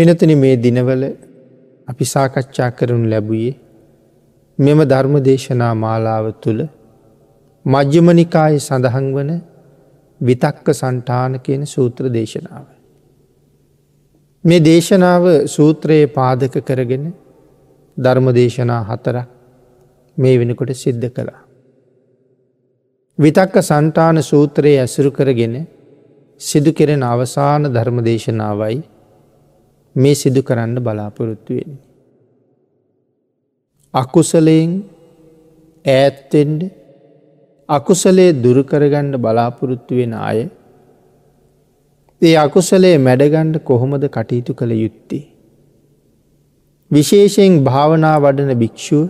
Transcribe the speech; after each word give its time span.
පිනතුන 0.00 0.30
මේ 0.34 0.56
දිනවල 0.56 1.02
අපි 1.88 2.04
සාකච්ඡා 2.04 2.70
කරනු 2.70 3.08
ලැබුයේ 3.08 3.54
මෙම 4.58 4.78
ධර්ම 4.82 5.14
දේශනා 5.20 5.72
මාලාව 5.74 6.26
තුළ 6.42 6.60
මජ්‍යමනිකාය 7.64 8.54
සඳහන් 8.58 9.06
වන 9.14 9.30
විතක්ක 10.20 10.68
සන්ටාන 10.72 11.32
කියන 11.40 11.66
සූත්‍ර 11.66 12.04
දේශනාව. 12.08 12.64
මේ 14.44 14.60
දේශනාව 14.60 15.24
සූත්‍රයේ 15.46 16.06
පාදක 16.06 16.54
කරගෙන 16.64 17.04
ධර්ම 17.96 18.26
දේශනා 18.32 18.80
හතරක් 18.82 19.28
මේ 20.18 20.38
වෙනකොට 20.38 20.72
සිද්ධ 20.74 21.08
කළා. 21.08 21.42
විතක්ක 23.18 23.54
සන්ටාන 23.62 24.22
සූත්‍රයේ 24.22 24.80
ඇසුරු 24.80 25.10
කරගෙන 25.10 25.68
සිදු 26.40 26.72
කෙරෙන 26.72 27.02
අවසාන 27.02 27.62
ධර්ම 27.62 27.98
දේශනාවයි 28.02 28.80
මේ 29.96 30.14
සිදු 30.14 30.42
කරන්න 30.42 30.76
බලාපොරොත්තුවෙන්. 30.78 31.70
අකුසලයෙන් 33.94 34.72
ඈත්තෙන්ඩ 35.84 36.62
අකුසලේ 37.68 38.30
දුරුකරගණ්ඩ 38.34 39.16
බලාපොරොත්තු 39.16 39.94
වෙන 39.94 40.14
අය 40.20 40.40
ඒ 42.22 42.36
අකුසලේ 42.36 42.96
මැඩගණ්ඩ 42.98 43.56
කොහොමද 43.62 44.04
කටයුතු 44.08 44.54
කළ 44.54 44.72
යුත්තේ. 44.74 45.24
විශේෂයෙන් 46.90 47.64
භාවනා 47.64 48.16
වඩන 48.18 48.52
භික්‍ෂුව 48.54 49.04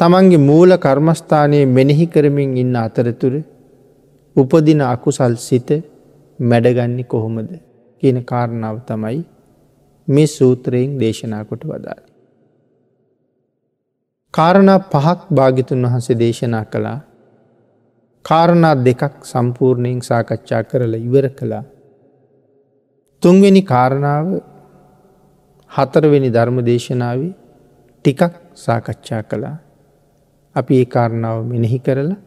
තමන්ගේ 0.00 0.38
මූල 0.40 0.70
කර්මස්ථානයේ 0.78 1.64
මෙනෙහි 1.68 2.06
කරමින් 2.06 2.56
ඉන්න 2.56 2.76
අතරතුර 2.78 3.34
උපදින 4.36 4.80
අකුසල් 4.86 5.34
සිත 5.38 5.70
මැඩගන්නේ 6.38 7.04
කොහොමද 7.04 7.50
කියන 8.02 8.18
කාරණාව 8.24 8.76
තමයි 8.86 9.18
මේ 10.08 10.28
සූත්‍රයෙන් 10.28 10.98
දේශනා 10.98 11.42
කොට 11.44 11.62
වදාළ. 11.64 12.04
කාරණා 14.34 14.78
පහක් 14.86 15.20
භාගිතුන් 15.30 15.86
වහන්සේ 15.86 16.18
දේශනා 16.18 16.64
කළා 16.64 16.98
කාරණා 18.24 18.74
දෙකක් 18.78 19.24
සම්පූර්ණයෙන් 19.24 20.00
සාකච්ඡා 20.02 20.62
කරලා 20.62 21.00
ඉවර 21.00 21.26
කළා. 21.30 21.64
තුන්වෙනි 23.22 23.62
කාරණාව 23.62 24.26
හතරවෙනි 25.70 26.30
ධර්ම 26.30 26.58
දේශනාව 26.64 27.20
ටිකක් 28.04 28.34
සාකච්ඡා 28.56 29.22
කළා. 29.22 29.56
අපි 30.56 30.74
ඒ 30.80 30.86
කාරණාව 30.86 31.38
මෙනෙහි 31.44 31.78
කරලා 31.78 32.18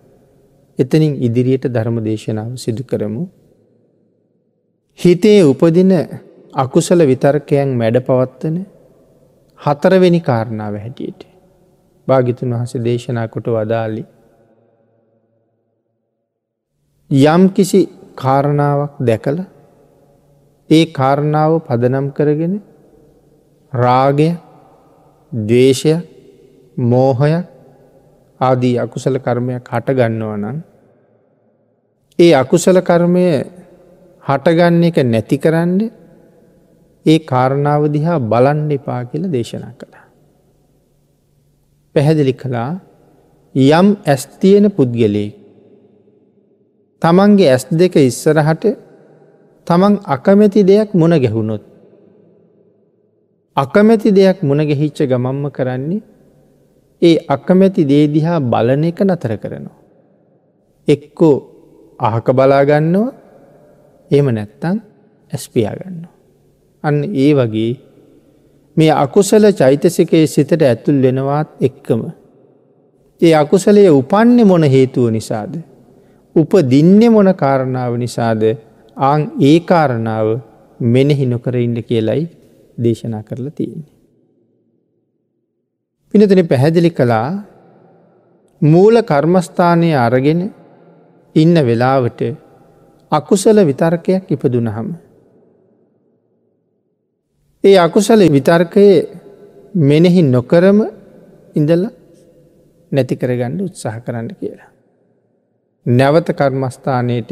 එතනින් 0.79 1.13
ඉදිරියට 1.19 1.65
ධර්ම 1.67 1.97
දේශනාව 2.03 2.51
සිදු 2.55 2.83
කරමු. 2.83 3.23
හිතේ 5.01 5.41
උපදින 5.43 5.91
අකුසල 6.55 6.99
විතර්කයන් 7.03 7.69
මැඩ 7.75 7.97
පවත්වන 7.99 8.57
හතරවෙනි 9.59 10.19
කාරණාව 10.21 10.75
හැටියට. 10.75 11.21
භාගිතුන් 12.07 12.53
වහස 12.53 12.73
දේශනා 12.79 13.27
කොට 13.27 13.47
වදාලි. 13.47 14.03
යම් 17.09 17.43
කිසි 17.49 17.81
කාරණාවක් 18.15 18.93
දැකල 19.01 19.37
ඒ 20.69 20.85
කාරණාව 20.91 21.53
පදනම් 21.59 22.07
කරගෙන 22.11 22.53
රාගය 23.73 24.29
දවේශය 25.31 25.95
මෝහයක් 26.77 27.45
ආදී 28.39 28.75
අකුසල 28.77 29.15
කර්මයක් 29.19 29.65
හටගන්නවා 29.67 30.37
නම් 30.37 30.57
ඒ 32.19 32.31
අකුසල 32.33 32.77
කර්මය 32.81 33.25
හටගන්න 34.23 34.83
එක 34.83 34.97
නැති 35.03 35.37
කරන්න 35.37 35.79
ඒ 37.05 37.19
කාරණාව 37.21 37.83
දිහා 37.89 38.19
බලන්න 38.21 38.69
එපා 38.71 39.01
කියල 39.05 39.23
දේශනා 39.27 39.73
කළා. 39.73 40.05
පැහැදිලි 41.95 42.33
කළා 42.33 42.71
යම් 43.55 43.87
ඇස් 44.05 44.23
තියෙන 44.39 44.65
පුද්ගලයෙක් 44.69 45.33
තමන්ගේ 47.01 47.49
ඇස් 47.49 47.65
දෙක 47.71 47.95
ඉස්සරහට 48.01 48.63
තමන් 49.67 49.93
අකමැති 50.05 50.61
දෙයක් 50.63 50.89
මුණ 50.93 51.17
ගැහුණොත්. 51.17 51.63
අකමැති 53.57 54.09
දෙයක් 54.11 54.37
මුණ 54.41 54.61
ගැහිච්ච 54.61 54.99
ගමම්ම 55.03 55.45
කරන්නේ 55.49 56.01
ඒ 57.01 57.17
අකමැති 57.27 57.81
දේදිහා 57.83 58.39
බලන 58.43 58.83
එක 58.83 58.99
නතර 59.01 59.33
කරනවා. 59.37 59.79
එක්කෝ 60.87 61.37
අහක 61.99 62.27
බලාගන්නවා 62.31 63.20
එම 64.11 64.27
නැත්තං 64.29 64.77
ඇස්පියාගන්න. 65.31 66.01
අන්න 66.83 66.97
ඒ 67.15 67.31
වගේ 67.33 67.71
මේ 68.77 68.91
අකුසල 68.95 69.45
චෛතසිකයේ 69.53 70.27
සිතට 70.27 70.61
ඇතුල් 70.61 71.01
වෙනවාත් 71.01 71.49
එක්කම. 71.59 72.01
ඒ 73.21 73.33
අකුසලය 73.35 73.83
උපන්නේ 73.91 74.45
මොන 74.45 74.63
හේතුව 74.65 75.07
නිසාද. 75.09 75.53
උප 76.35 76.51
දින්න 76.69 77.01
මොන 77.11 77.29
කාරණාව 77.35 77.93
නිසාද 77.97 78.43
ආං 78.97 79.21
ඒ 79.41 79.57
කාරණාව 79.61 80.27
මෙනෙහි 80.79 81.25
නොකර 81.25 81.55
ඉන්න 81.57 81.77
කියලයි 81.83 82.23
දේශනා 82.77 83.23
කරලා 83.23 83.51
තියෙන්නේ. 83.51 83.91
පිනතන 86.13 86.47
පැහැදිලි 86.47 86.91
කළා 86.91 87.29
මූල 88.61 88.95
කර්මස්ථානය 89.03 89.91
අරගෙන 89.97 90.41
ඉන්න 91.35 91.55
වෙලාවට 91.65 92.21
අකුසල 93.11 93.57
විතර්කයක් 93.61 94.23
ඉපදුනහම. 94.27 94.87
ඒ 97.63 97.77
අකුසල 97.77 98.21
විතර්කයේ 98.27 99.07
මෙනෙහි 99.75 100.21
නොකරම 100.25 100.79
ඉඳල 101.55 101.83
නැති 102.91 103.15
කරගන්න 103.15 103.59
උත්සාහ 103.61 103.97
කරන්න 103.99 104.29
කියලා. 104.33 104.69
නැවත 105.85 106.27
කර්මස්ථානයට 106.31 107.31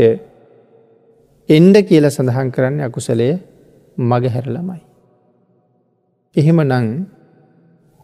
එන්ඩ 1.50 1.76
කියල 1.84 2.06
සඳහන් 2.08 2.52
කරන්න 2.52 2.82
අකුසලය 2.82 3.30
මග 3.98 4.24
හැරලමයි. 4.28 4.82
එහෙම 6.36 6.60
නං 6.64 6.88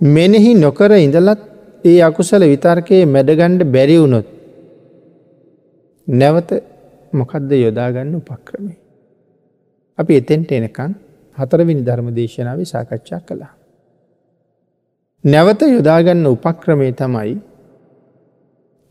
මෙනෙහි 0.01 0.53
නොකර 0.55 0.91
ඉඳලත් 0.97 1.41
ඒ 1.83 1.99
අකුසල 2.01 2.41
විතර්කයේ 2.43 3.05
මැඩගණ්ඩ 3.07 3.61
බැරිවුණොත් 3.65 4.27
නැවත 6.07 6.49
මොකක්ද 7.15 7.51
යොදාගන්න 7.57 8.15
උපක්‍රමේ. 8.15 8.77
අපි 9.97 10.13
එතෙන්ට 10.15 10.51
එනකං 10.51 10.91
හතරවිනි 11.37 11.81
ධර්ම 11.81 12.07
දේශනාව 12.15 12.59
සාකච්ඡා 12.65 13.21
කළා. 13.21 13.53
නැවත 15.23 15.61
යොදාගන්න 15.67 16.25
උපක්‍රමේ 16.25 16.91
තමයි 16.93 17.35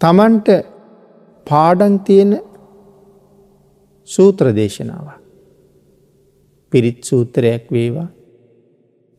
තමන්ට 0.01 0.49
පාඩන් 1.47 1.97
තියෙන 2.07 2.33
සූත්‍ර 4.09 4.47
දේශනාව. 4.53 5.07
පිරිත් 6.73 7.01
සූත්‍රයක් 7.03 7.67
වේවා 7.73 8.09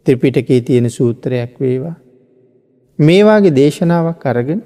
ත්‍රිපිටකේ 0.06 0.62
තියෙන 0.62 0.90
සූත්‍රයක් 0.90 1.54
වේවා 1.60 1.96
මේවාගේ 3.00 3.56
දේශනාවක් 3.56 4.26
අරගෙන 4.26 4.62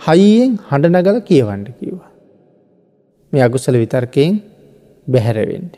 හයියෙන් 0.00 0.52
හඬනගල 0.68 1.18
කියවන්න 1.20 1.64
කිව්වා. 1.78 2.09
මේ 3.32 3.42
අකුසල 3.42 3.74
විතර්කයෙන් 3.74 4.32
බැහැරවෙන්ට. 5.06 5.74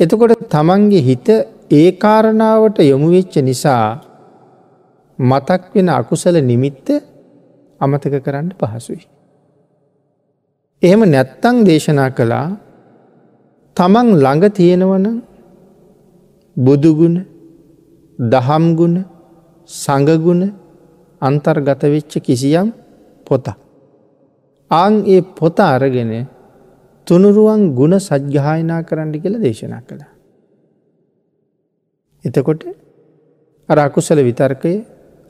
එතකොට 0.00 0.48
තමන්ගේ 0.48 1.02
හිත 1.02 1.28
ඒ 1.70 1.88
කාරණාවට 1.94 2.78
යොමුවෙච්ච 2.82 3.34
නිසා 3.40 3.86
මතක් 5.18 5.62
වෙන 5.74 5.88
අකුසල 5.90 6.36
නිමිත්ත 6.42 6.86
අමතක 7.80 8.14
කරන්න 8.18 8.48
පහසුයි. 8.54 9.02
එහෙම 10.82 11.02
නැත්තං 11.06 11.56
දේශනා 11.64 12.10
කළා 12.10 12.48
තමන් 13.76 14.08
ළඟ 14.16 14.44
තියෙනවන 14.50 15.06
බුදුගුණ 16.56 17.16
දහම්ගුණ 18.18 18.96
සඟගුණ 19.70 20.42
අන්තර්ගත 21.22 21.82
වෙච්ච 21.84 22.12
කිසියම් 22.20 22.68
පොතක්. 23.26 23.67
ආං 24.70 25.04
ඒ 25.06 25.20
පොත 25.20 25.60
අරගෙන 25.60 26.12
තුනුරුවන් 27.06 27.74
ගුණ 27.74 27.96
සජ්්‍යායනා 27.98 28.82
කරන්න 28.82 29.12
කියල 29.14 29.40
දේශනා 29.40 29.82
කළ. 29.82 30.02
එතකොට 32.24 32.62
අර 33.68 33.78
අකුසල 33.78 34.18
විතර්කය 34.20 34.72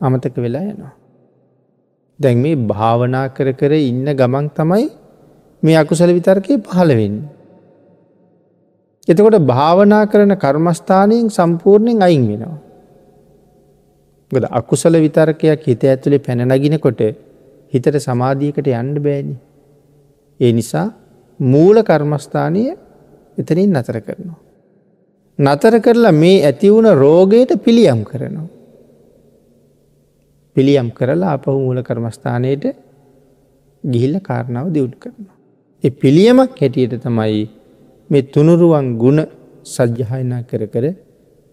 අමතක 0.01 0.37
වෙලා 0.37 0.65
යනවා. 0.65 0.95
දැන් 2.21 2.39
මේ 2.39 2.57
භාවනා 2.67 3.27
කර 3.29 3.53
කර 3.53 3.73
ඉන්න 3.81 4.07
ගමන් 4.13 4.47
තමයි 4.51 4.87
මේ 5.63 5.77
අකුසල 5.77 6.11
විතර්කය 6.11 6.59
පහළවෙන්න. 6.61 7.17
එතකොට 9.09 9.39
භාවනා 9.45 10.05
කරන 10.07 10.35
කර්මස්ථානයෙන් 10.37 11.31
සම්පූර්ණයෙන් 11.31 12.03
අයින් 12.03 12.25
වෙනවා. 12.29 12.59
ගොද 14.33 14.45
අකුසල 14.51 14.95
විතර්කයක් 14.97 15.63
හිත 15.63 15.83
ඇතුළේ 15.85 16.19
පැනනගිනකොට 16.19 17.01
හිතට 17.73 17.97
සමාධියකට 18.01 18.69
යන්න 18.73 18.99
බෑනි. 19.03 19.37
ඒ 20.41 20.53
නිසා 20.53 20.87
මූල 21.41 21.77
කර්මස්ථානය 21.83 22.63
එතනින් 23.39 23.73
නතර 23.73 23.99
කරනවා. 24.01 24.39
නතර 25.39 25.75
කරලා 25.81 26.13
මේ 26.15 26.39
ඇතිවුණ 26.43 26.89
රෝගයට 26.95 27.53
පිළියම් 27.65 28.01
කරනවා. 28.05 28.49
පිළියම් 30.57 30.89
කරලා 30.91 31.33
අපහු 31.33 31.59
මූල 31.59 31.83
කර්මස්ථානයට 31.83 32.65
ගිහිල්ල 33.85 34.17
කාරණාව 34.21 34.73
දියුණු 34.75 34.97
කරනවා. 34.97 35.37
එ 35.85 35.91
පිළියමක් 35.93 36.57
හැටියට 36.61 36.95
තමයි 37.01 37.43
මේ 38.11 38.23
තුනුරුවන් 38.25 38.89
ගුණ 38.99 39.21
සජ්්‍යහයනා 39.67 40.43
කර 40.43 40.63
කර 40.67 40.85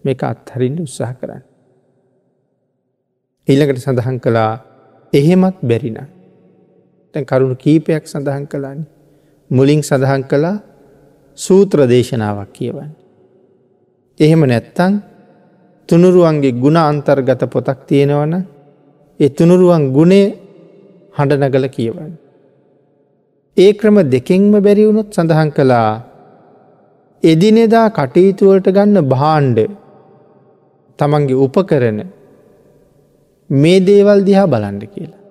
මේක 0.04 0.22
අත්හරින්ට 0.22 0.80
උත්සාහ 0.80 1.12
කරන්න. 1.14 1.42
ඊළඟට 3.48 3.84
සඳහන් 3.84 4.18
කළා 4.18 4.52
එහෙමත් 5.16 5.56
බැරින. 5.62 5.98
තැන් 7.14 7.24
කරුණු 7.24 7.56
කීපයක් 7.56 8.04
සඳහන් 8.04 8.46
කලානි. 8.46 8.84
මුලින් 9.50 9.80
සඳහන් 9.80 10.22
කළා 10.24 10.56
සූත්‍ර 11.38 11.78
දේශනාවක් 11.86 12.50
කියවන්න. 12.52 12.90
එහෙම 14.20 14.42
නැත්තං 14.42 14.92
තුනුරුවන්ගේ 15.88 16.58
ගුණ 16.62 16.78
අන්තර්ගත 16.82 17.42
පොතක් 17.46 17.80
තියෙනවන 17.86 18.34
ඒ 19.20 19.28
තුනුරුවන් 19.30 19.84
ගුණේ 19.92 20.26
හඬ 21.16 21.42
නගල 21.42 21.66
කියවන්න. 21.68 22.12
ඒ 23.56 23.70
ක්‍රම 23.72 23.96
දෙකෙන්ම 24.06 24.52
බැරිවුණොත් 24.58 25.08
සඳහන් 25.10 25.50
කළා 25.50 25.90
එදිනෙදා 27.22 27.88
කටයුතුවලට 27.90 28.68
ගන්න 28.68 28.98
භාණ්ඩ 29.04 29.58
තමන්ගේ 30.98 31.38
උපකරන 31.38 31.98
මේ 33.50 33.80
දේවල් 33.80 34.20
දිහා 34.24 34.46
බලන්ඩ 34.46 34.84
කියලා. 34.94 35.22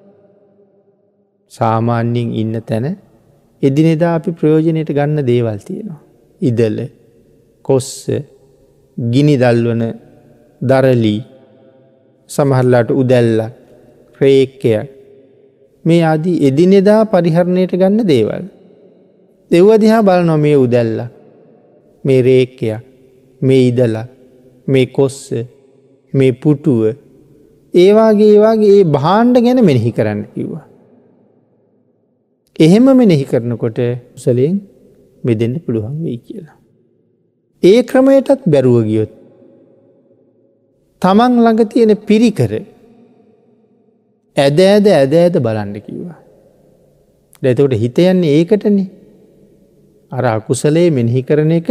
සාමාන්‍යයෙන් 1.52 2.30
ඉන්න 2.34 2.56
තැන 2.62 2.86
එදිනෙදා 3.64 4.14
අපි 4.16 4.32
ප්‍රයෝජනයට 4.32 4.92
ගන්න 4.98 5.28
දේවල් 5.28 5.60
තියෙනවා. 5.68 6.02
ඉදල 6.42 6.78
කොස්ස 7.66 7.92
ගිනි 8.98 9.36
දල්වන 9.38 9.84
දරලී 10.62 11.22
සමහරලාට 12.30 12.90
උදැල්ල 12.92 13.40
ප්‍රේක්කයක් 14.16 14.92
මේ 15.86 16.02
ආදී 16.04 16.38
එදිනෙදා 16.48 17.02
පරිහරණයට 17.06 17.74
ගන්න 17.82 18.08
දේවල්. 18.08 18.44
දෙව්ව 19.52 19.70
දිහා 19.84 20.04
බල 20.04 20.22
නොමේ 20.24 20.58
උදැල්ල 20.58 21.00
මේ 22.04 22.22
රේක්කයක් 22.22 22.82
මේ 23.42 23.64
ඉදල 23.70 23.96
මේ 24.68 24.86
කොස්ස 24.88 25.20
මේ 26.14 26.38
පුටුව 26.42 27.05
ඒවාගේ 27.76 28.30
ඒවාගේ 28.34 28.72
ඒ 28.78 28.86
භාණ්ඩ 28.96 29.38
ගැන 29.46 29.60
මෙනෙහි 29.66 29.92
කරන්න 29.92 30.22
කිව්වා. 30.34 30.66
එහෙම 32.60 32.86
මෙනෙහි 33.02 33.26
කරනකොට 33.26 33.80
උසලයෙන් 34.18 34.56
මෙදෙන්ට 35.24 35.64
පුළුවන් 35.66 35.96
වෙයි 36.04 36.20
කියලා. 36.20 36.58
ඒ 37.64 37.80
ක්‍රමයටත් 37.84 38.42
බැරුව 38.48 38.78
ගියොත්. 38.90 39.12
තමන් 41.02 41.34
ළඟ 41.38 41.72
තියෙන 41.72 41.94
පිරිකර 42.10 42.52
ඇද 44.38 44.58
ඇද 44.62 44.86
ඇද 44.90 45.14
ඇද 45.16 45.36
බලන්ඩ 45.40 45.78
කිව්වා. 45.86 46.20
දැතකට 47.44 47.76
හිතයන්නේ 47.84 48.36
ඒකටනේ 48.38 48.88
අර 50.12 50.26
අකුසලේ 50.28 50.90
මෙනෙහි 50.92 51.22
කරන 51.24 51.52
එක 51.52 51.70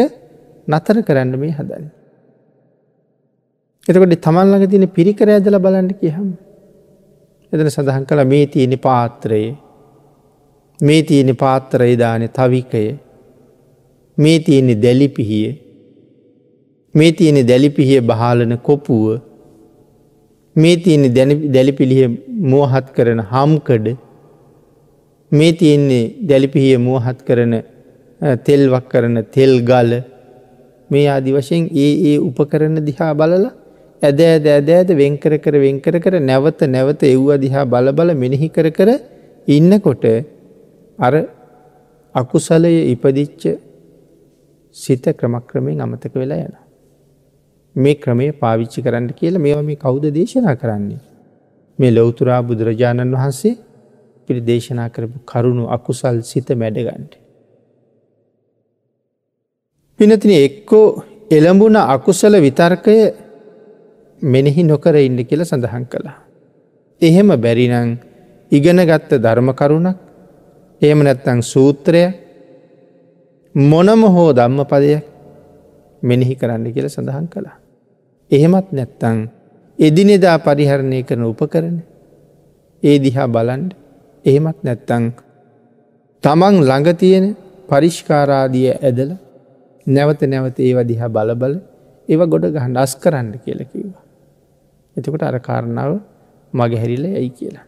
නතර 0.69 0.97
කරන්න 1.03 1.39
මේ 1.39 1.53
හදන්න. 1.53 1.87
එතකොට 3.89 4.15
තමන් 4.19 4.47
ළඟ 4.49 4.71
තියෙන 4.71 4.87
පිරිකර 4.91 5.29
ඇදල 5.31 5.57
බලන්න 5.59 5.89
කියහම. 5.95 6.29
එතන 7.53 7.69
සඳහන් 7.69 8.05
කළ 8.05 8.23
මේ 8.27 8.47
තියෙන 8.47 8.75
පාත්‍රයේ 8.79 9.51
මේ 10.81 11.03
තියෙන 11.03 11.31
පාත්තරය 11.37 11.91
දාන 11.97 12.23
තවිකය 12.31 12.87
මේ 14.19 14.39
තියෙන්නේ 14.41 14.77
දැලිපිහිය 14.77 15.51
මේ 16.95 17.13
තියෙන 17.13 17.41
දැලිපිහිය 17.45 18.01
බහලන 18.03 18.55
කොපුුව 18.61 19.21
මේ 20.57 20.77
තියෙන්නේ 20.79 21.35
දැලිපිළිහ 21.49 22.09
මෝහත් 22.47 22.89
කරන 22.97 23.21
හම්කඩ 23.33 23.89
මේ 25.33 25.53
තියෙන්නේ 25.55 26.05
දැලිපිහිය 26.23 26.79
මෝහත් 26.79 27.21
කරන 27.23 27.53
තෙල්වක් 28.47 28.89
කරන 28.89 29.17
තෙල් 29.31 29.53
ගල 29.63 29.93
මේ 30.91 31.05
ආදි 31.09 31.37
වශයෙන් 31.37 31.69
ඒ 31.79 31.93
ඒ 32.07 32.17
උපකරන 32.21 32.81
දිහා 32.89 33.13
බලලා 33.15 33.53
ඇද 34.05 34.21
ඇද 34.23 34.47
ඇද 34.49 34.69
ඇද 34.71 34.91
වෙන්කර 34.95 35.35
කර 35.39 35.57
වෙන්කර 35.59 35.97
කර 35.99 36.15
නැවත 36.23 36.61
නැවත 36.69 37.03
එව්ව 37.05 37.29
දිහා 37.39 37.65
බලබල 37.67 38.11
මෙනෙහි 38.15 38.49
කර 38.49 38.69
කර 38.71 38.91
ඉන්නකොට 39.49 40.05
අර 40.99 41.15
අකුසලය 42.15 42.75
ඉපදිච්ච 42.93 43.43
සිත 44.75 45.05
ක්‍රමක්‍රමයෙන් 45.19 45.81
අමතක 45.81 46.15
වෙලා 46.15 46.39
යන. 46.39 46.55
මේ 47.77 47.95
ක්‍රමය 47.97 48.27
පාවිච්චි 48.35 48.83
කරන්න 48.83 49.09
කියලා 49.13 49.41
මෙ 49.41 49.55
මේ 49.63 49.77
කෞුද 49.77 50.05
දේශනා 50.11 50.57
කරන්නේ. 50.57 51.01
මේ 51.79 51.91
ලොවතුරා 51.91 52.41
බුදුරජාණන් 52.43 53.15
වහන්සේ 53.15 53.55
පිළි 54.29 54.43
දේශනා 54.43 54.89
කරපු 54.89 55.19
කරුණු 55.25 55.65
අකුසල් 55.69 56.17
සිත 56.23 56.49
මැඩගන්ට. 56.53 57.13
පිනතින 60.01 60.33
එක්කෝ 60.39 60.87
එළඹුණ 61.31 61.77
අකුසල 61.87 62.35
විතර්කය 62.39 62.97
මෙනෙහි 64.25 64.63
නොකර 64.65 64.97
ඉන්න 64.99 65.19
කියල 65.21 65.43
සඳහන් 65.43 65.85
කළා. 65.87 66.19
එහෙම 67.03 67.29
බැරිනං 67.37 67.99
ඉගෙන 68.53 68.79
ගත්ත 68.81 69.11
ධර්ම 69.17 69.49
කරුණක් 69.53 69.99
එහෙම 70.83 71.01
නැත්තං 71.01 71.41
සූත්‍රය 71.45 72.03
මොනම 73.55 74.03
හෝ 74.07 74.31
ධම්ම 74.33 74.61
පදයක් 74.65 75.05
මෙනෙහි 76.03 76.35
කරන්න 76.35 76.67
කියල 76.73 76.89
සඳහන් 76.89 77.27
කළා. 77.29 77.57
එහෙමත් 78.31 78.69
නැත්තං 78.73 79.19
එදිනෙදා 79.79 80.39
පරිහරණය 80.39 81.01
කරන 81.03 81.25
උපකරන 81.25 81.77
ඒ 82.83 82.97
දිහා 82.99 83.29
බලන්ඩ 83.29 83.71
එහෙමත් 84.25 84.59
නැත්තං 84.63 85.05
තමන් 86.25 86.57
ළඟ 86.63 86.97
තියෙන 86.97 87.27
පරිෂ්කාරාදිය 87.69 88.71
ඇදල 88.73 89.11
නැවත 89.87 90.21
නැවත 90.25 90.57
ඒව 90.59 90.79
දිහා 90.83 91.09
බලබල 91.09 91.55
ඒව 92.09 92.21
ගොඩ 92.27 92.49
ගහන් 92.49 92.77
අස් 92.77 92.93
කරන්න 92.97 93.29
කියල 93.45 93.61
කිව්වා. 93.65 94.04
එතකොට 94.97 95.23
අර 95.23 95.39
කාරණාව 95.41 95.93
මගහැරිල 96.53 97.05
යයි 97.09 97.31
කියලා. 97.31 97.67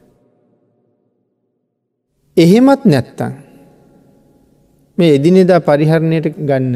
එහෙමත් 2.37 2.83
නැත්තං 2.85 3.33
මේ 4.99 5.15
එදිනෙදා 5.17 5.61
පරිහරණයට 5.61 6.27
ගන්න 6.41 6.75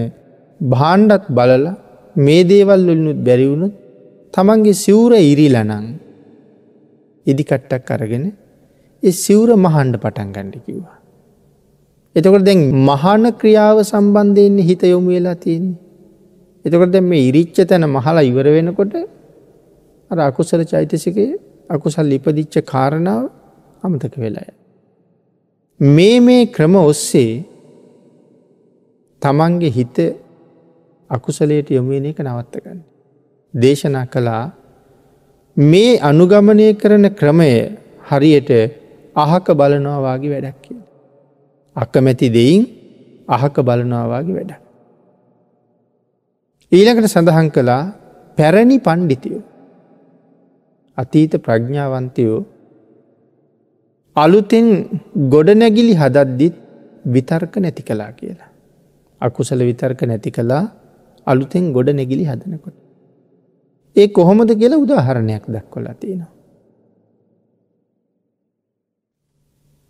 භාණ්ඩත් 0.61 1.27
බලලා 1.31 1.75
මේ 2.17 2.43
දේවල් 2.45 2.83
වලනුත් 2.89 3.19
බැරිවුණුත් 3.27 3.75
තමන්ගේ 4.35 4.81
සිවුර 4.85 5.13
ඉරිලනං 5.23 5.87
ඉදිකට්ටක් 7.27 7.91
අරගෙන 7.91 8.25
ඒ 9.03 9.13
සිවුර 9.17 9.51
මහන්ඩ 9.57 9.95
පටන් 9.97 10.33
ගණඩ 10.33 10.57
කිව්වා. 10.67 10.97
එතකොට 12.17 12.45
දැන් 12.45 12.61
මහන 12.89 13.25
ක්‍රියාව 13.41 13.79
සම්බන්ධයෙන්නේ 13.83 14.69
හිත 14.69 14.83
යොමු 14.85 15.11
වෙලා 15.11 15.37
තියන්නේ. 15.37 15.79
එතකොට 16.65 16.93
දැ 16.93 17.03
මේ 17.03 17.23
ඉරිච්ච 17.29 17.59
තැන 17.69 17.87
මහලා 17.89 18.23
ඉවර 18.23 18.47
වෙනකොට 18.57 18.95
අර 20.11 20.19
අකුසල 20.21 20.63
චෛතසිකය 20.65 21.27
අකුසල් 21.71 22.05
ලිපදිච්ච 22.05 22.55
කාරණාව 22.65 23.25
අමතක 23.83 24.15
වෙලාය. 24.17 24.51
මේ 25.81 26.21
මේ 26.21 26.47
ක්‍රම 26.47 26.75
ඔස්සේ 26.77 27.45
තමන්ගේ 29.23 29.71
හිත 29.71 29.97
අකුසලයට 31.11 31.69
යොමුවෙන 31.71 32.07
එක 32.07 32.19
නවත්තගන්න. 32.19 32.81
දේශනා 33.55 34.07
කළා 34.07 34.45
මේ 35.57 35.99
අනුගමනය 36.01 36.67
කරන 36.75 37.05
ක්‍රමය 37.13 37.53
හරියට 38.03 38.51
අහක 39.17 39.47
බලනවාගේ 39.53 40.31
වැඩක් 40.31 40.59
කිය. 40.63 40.81
අකමැති 41.77 42.29
දෙයින් 42.29 42.63
අහක 43.29 43.57
බලනවාගේ 43.61 44.35
වැඩ. 44.35 44.53
ඊළකට 46.73 47.09
සඳහන් 47.09 47.49
කළා 47.51 47.83
පැරණි 48.39 48.79
පණ්ඩිතියෝ. 48.79 49.43
අතීත 51.03 51.33
ප්‍රඥාවන්තයෝ 51.39 52.39
අලුතෙන් 54.17 54.67
ගොඩනැගිලි 55.29 55.95
හදද්දිත් 55.95 56.57
විතර්ක 57.07 57.55
නැති 57.57 57.83
කලා 57.83 58.13
කියලා. 58.13 58.51
අකුසල 59.21 59.61
විතර්ක 59.61 60.03
නැති 60.03 60.31
කලා 60.31 60.65
අලුතෙන් 61.27 61.73
ගොඩ 61.73 61.89
නැගිලි 61.91 62.25
හදනකොට. 62.25 62.77
ඒ 63.97 64.09
කොහොමද 64.09 64.51
කියලා 64.53 64.79
උදාහරණයක් 64.79 65.45
දක්වලා 65.47 65.95
තියෙනවා. 65.95 66.33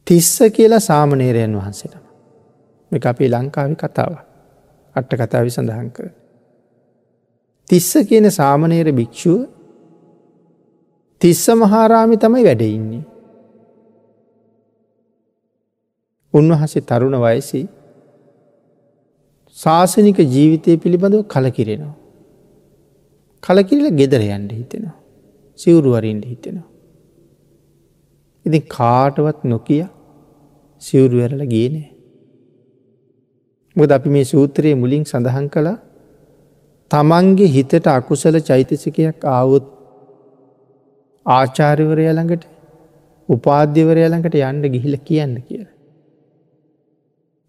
තිස්ස 0.06 0.38
කියලා 0.50 0.80
සාමනේරයන් 0.80 1.54
වහන්සේටම 1.54 2.04
එක 2.92 3.04
අපේ 3.06 3.28
ලංකාවි 3.28 3.76
කතාව 3.76 4.12
අට්ට 4.96 5.12
කතාවි 5.16 5.50
සඳහන් 5.50 5.90
කර. 5.90 6.08
තිස්ස 7.70 7.90
කියන 8.08 8.26
සාමනේර 8.30 8.88
භික්‍ෂුව 8.92 9.40
තිස්ස 11.20 11.44
මහාරාමි 11.54 12.16
තමයි 12.16 12.44
වැඩඉන්නේ. 12.44 13.02
උන්වහසේ 16.34 16.82
තරුණ 16.82 17.16
වයසි 17.18 17.60
ශාසනික 19.56 20.18
ජීවිතය 20.26 20.76
පිළිබඳව 20.76 21.22
කලකිරෙනවා. 21.26 21.94
කලකිරිල 23.42 23.88
ගෙදර 23.92 24.22
යන්ඩ 24.28 24.52
හිතෙනවා. 24.52 24.96
සිවුරුවරින්ට 25.58 26.24
හිතෙනවා. 26.24 26.68
ඉතින් 28.46 28.62
කාටවත් 28.68 29.40
නොකිය 29.44 29.84
සිවුරුවරල 30.82 31.44
ගේනෑ. 31.46 31.88
මොද 33.76 33.90
අපි 33.90 34.08
මේ 34.08 34.24
සූත්‍රයේ 34.24 34.74
මුලින් 34.74 35.04
සඳහන් 35.04 35.46
කළා 35.48 35.78
තමන්ගේ 36.90 37.48
හිතට 37.48 37.86
අකුසල 37.88 38.40
චෛතසිකයක් 38.40 39.28
ආවුත් 39.28 39.66
ආචාරිවරය 41.30 42.06
ළඟට 42.08 42.44
උපාධ්‍යවරය 43.28 44.04
ළඟට 44.04 44.36
යන්න 44.42 44.62
ගිහිල 44.66 44.94
කියන්න 45.00 45.34
කියලා. 45.40 45.74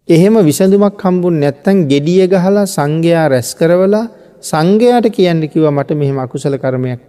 එහෙම 0.08 0.34
විසඳුමක් 0.40 1.00
හම්බුන් 1.00 1.38
නැත්තන් 1.40 1.86
ගෙඩිය 1.86 2.26
ගහලා 2.28 2.66
සංඝයා 2.68 3.26
රැස් 3.28 3.50
කරවලා 3.54 4.04
සංඝයාට 4.42 5.06
කියන්න 5.10 5.42
කිව 5.48 5.64
මට 5.68 5.90
මෙහෙම 5.94 6.18
අකුසල 6.18 6.56
කරමයක් 6.56 7.00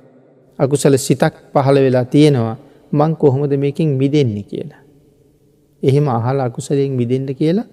අකුසල 0.59 0.97
සිතක් 0.99 1.35
පහළ 1.53 1.77
වෙලා 1.79 2.05
තියෙනවා 2.05 2.57
මං 2.93 3.15
කොහොමද 3.15 3.53
මේකින් 3.55 3.89
මිදෙන්නේ 3.97 4.43
කියලා. 4.43 4.81
එහෙම 5.83 6.07
අහල 6.09 6.39
අකුසලයෙන් 6.41 6.93
මිදෙන්ට 6.93 7.31
කියලා 7.33 7.67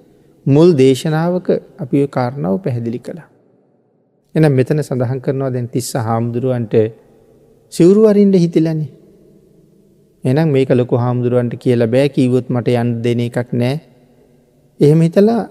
මුල් 0.46 0.68
දේශනාවක 0.74 1.48
අපි 1.78 2.06
කාරණාව 2.08 2.56
පැහැදිලි 2.58 3.00
කළා. 3.00 3.28
එන 4.34 4.44
මෙතන 4.50 4.80
සඳහන් 4.80 5.20
කරනවා 5.20 5.50
දැන් 5.50 5.68
තිස්ස 5.68 5.92
හාමුදුරුවන්ට 5.98 6.74
සිවරුවරින්ට 7.72 8.36
හිතිලනි. 8.36 8.86
එනම් 10.24 10.48
මේක 10.54 10.70
ලොකු 10.70 10.96
හාමුදුරුවන්ට 10.96 11.54
කියලා 11.56 11.92
බෑ 11.94 12.08
කීවොත් 12.08 12.46
මට 12.48 12.68
යන් 12.74 12.90
දෙන 13.04 13.20
එකක් 13.20 13.52
නෑ. 13.52 13.76
එහෙම 14.80 15.00
හිතලා 15.00 15.42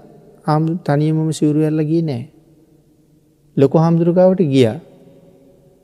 ආමුදු 0.48 0.76
තනියමම 0.86 1.32
සිවරුවරලගේ 1.32 2.02
නෑ. 2.02 2.24
ලොකු 3.58 3.78
හාමුදුරුකාවට 3.78 4.42
ගිය. 4.46 4.68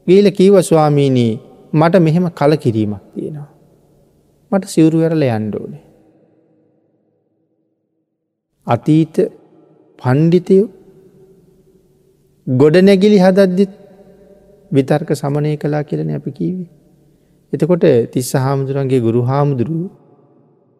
ගීල 0.07 0.27
කීව 0.31 0.55
ස්වාමීනී 0.61 1.33
මට 1.73 2.03
මෙහෙම 2.07 2.27
කල 2.31 2.53
කිරීමක් 2.55 3.01
තියෙනවා. 3.13 3.49
මට 4.51 4.65
සිවරුවරල 4.65 5.23
යන්ඩෝනේ. 5.29 5.83
අතීත 8.67 9.15
පණ්ඩිතයෝ 10.01 10.67
ගොඩනැගිලි 12.47 13.17
හදද්දිත් 13.17 13.73
විතර්ක 14.71 15.09
සමනය 15.13 15.57
කලා 15.57 15.83
කියලන 15.83 16.15
අපි 16.15 16.31
කීවේ. 16.31 16.69
එතකොට 17.53 17.85
තිස්ස 18.11 18.31
හාමුදුරන්ගේ 18.35 19.01
ගුරු 19.01 19.21
හාමුදුරුව 19.21 19.89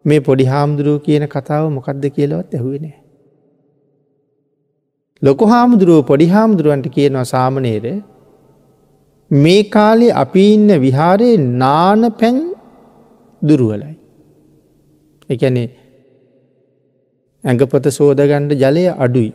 මේ 0.04 0.20
පොඩි 0.20 0.44
හාමුදුරුව 0.44 1.02
කියන 1.02 1.26
කතාව 1.26 1.70
මොකක්ද 1.70 2.04
කියලවත් 2.08 2.54
ඇහුවනෑ. 2.54 2.96
ලොක 5.22 5.40
හාමුදුරුව 5.40 6.04
පොඩි 6.06 6.26
හාමුදුරුවන්ට 6.26 6.88
කියනවා 6.88 7.24
සාමනේර 7.24 7.86
මේ 9.30 9.62
කාලේ 9.64 10.12
අපි 10.14 10.44
ඉන්න 10.54 10.68
විහාරයේ 10.80 11.38
නාන 11.38 12.02
පැන් 12.12 12.36
දුරුවලයි. 13.42 13.96
එකැනේ 15.30 15.68
ඇඟපොත 17.44 17.86
සෝදගණ්ඩ 17.90 18.52
ජලය 18.54 18.84
අඩුයි. 18.96 19.32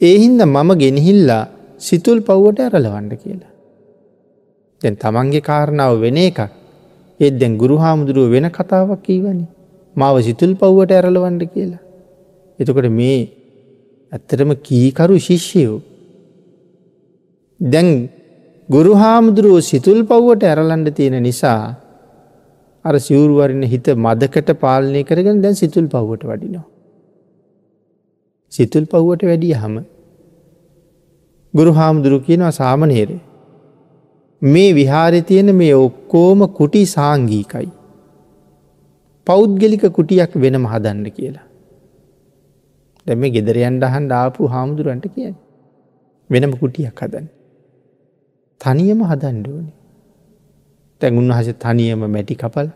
ඒහින්ද 0.00 0.40
මම 0.44 0.70
ගෙනහිල්ලා 0.74 1.44
සිතුල් 1.78 2.20
පව්වට 2.20 2.60
ඇරලවන්න 2.60 3.10
කියලා. 3.16 3.52
දැන් 4.80 4.96
තමන්ගේ 4.96 5.40
කාරණාව 5.40 6.00
වෙන 6.00 6.18
එකක් 6.18 6.40
ඒත් 7.20 7.34
දැන් 7.38 7.56
ගුරු 7.56 7.76
හාමුදුරුව 7.76 8.30
වෙන 8.30 8.48
කතාවක් 8.50 9.00
කීවනි 9.02 9.46
මාව 9.96 10.16
සිතුල් 10.20 10.52
පව්වට 10.54 10.92
ඇරලවන්ඩ 10.92 11.42
කියලා. 11.48 11.82
එතකොට 12.58 12.88
මේ 12.90 13.20
ඇත්තටම 14.12 14.52
කීකරු 14.60 15.16
ශිෂ්‍යයෝ. 15.18 15.80
දැන් 17.60 17.88
ගුරු 18.68 18.92
හාමුදුරුවෝ 18.94 19.60
සිතුල් 19.62 20.00
පව්වට 20.04 20.44
ඇරලන්ඩ 20.44 20.88
තියෙන 20.90 21.16
නිසා 21.22 21.60
අර 22.84 22.94
සිවුරුවරණ 22.98 23.64
හිත 23.64 23.86
මදකට 23.96 24.50
පාලනය 24.54 25.02
කරගෙන 25.04 25.42
දැන් 25.42 25.56
සිතුල් 25.56 25.86
පව්වට 25.86 26.24
වඩිනවා. 26.24 26.66
සිතුල් 28.52 28.84
පව්වට 28.84 29.22
වැඩිය 29.22 29.54
හම 29.54 29.76
ගුරු 31.56 31.72
හාමුදුරු 31.72 32.18
කියනවා 32.20 32.52
සාමනේරේ. 32.52 33.20
මේ 34.42 34.70
විහාරය 34.74 35.20
තියෙන 35.22 35.54
මේ 35.54 35.74
ඔක්කෝම 35.76 36.40
කුටි 36.58 36.82
සාංගීකයි. 36.86 37.68
පෞද්ගලික 39.26 39.84
කුටියක් 39.92 40.32
වෙනම 40.36 40.66
හදන්න 40.66 41.06
කියලා. 41.10 41.46
දැම 43.06 43.22
ගෙදරයන්ට 43.34 43.82
අහන් 43.82 44.12
ආපු 44.12 44.50
හාමුදුරුවන්ට 44.54 45.06
කිය 45.14 45.32
වෙනම 46.30 46.52
කුටියක් 46.62 47.00
හදන්න. 47.00 47.26
තනියම 48.60 49.00
හදන්ඩෝනි. 49.10 49.72
තැන් 51.00 51.18
උන්වහස 51.18 51.48
තනියම 51.56 52.04
මැටි 52.08 52.34
කපල 52.34 52.68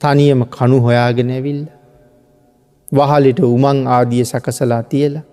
තනියම 0.00 0.40
කණු 0.46 0.78
හොයාගෙන 0.86 1.30
ඇවිල්ල 1.30 1.62
වහලිට 2.92 3.40
උමං 3.46 3.78
ආදිය 3.88 4.24
සකසලා 4.24 4.82
තියලා. 4.84 5.24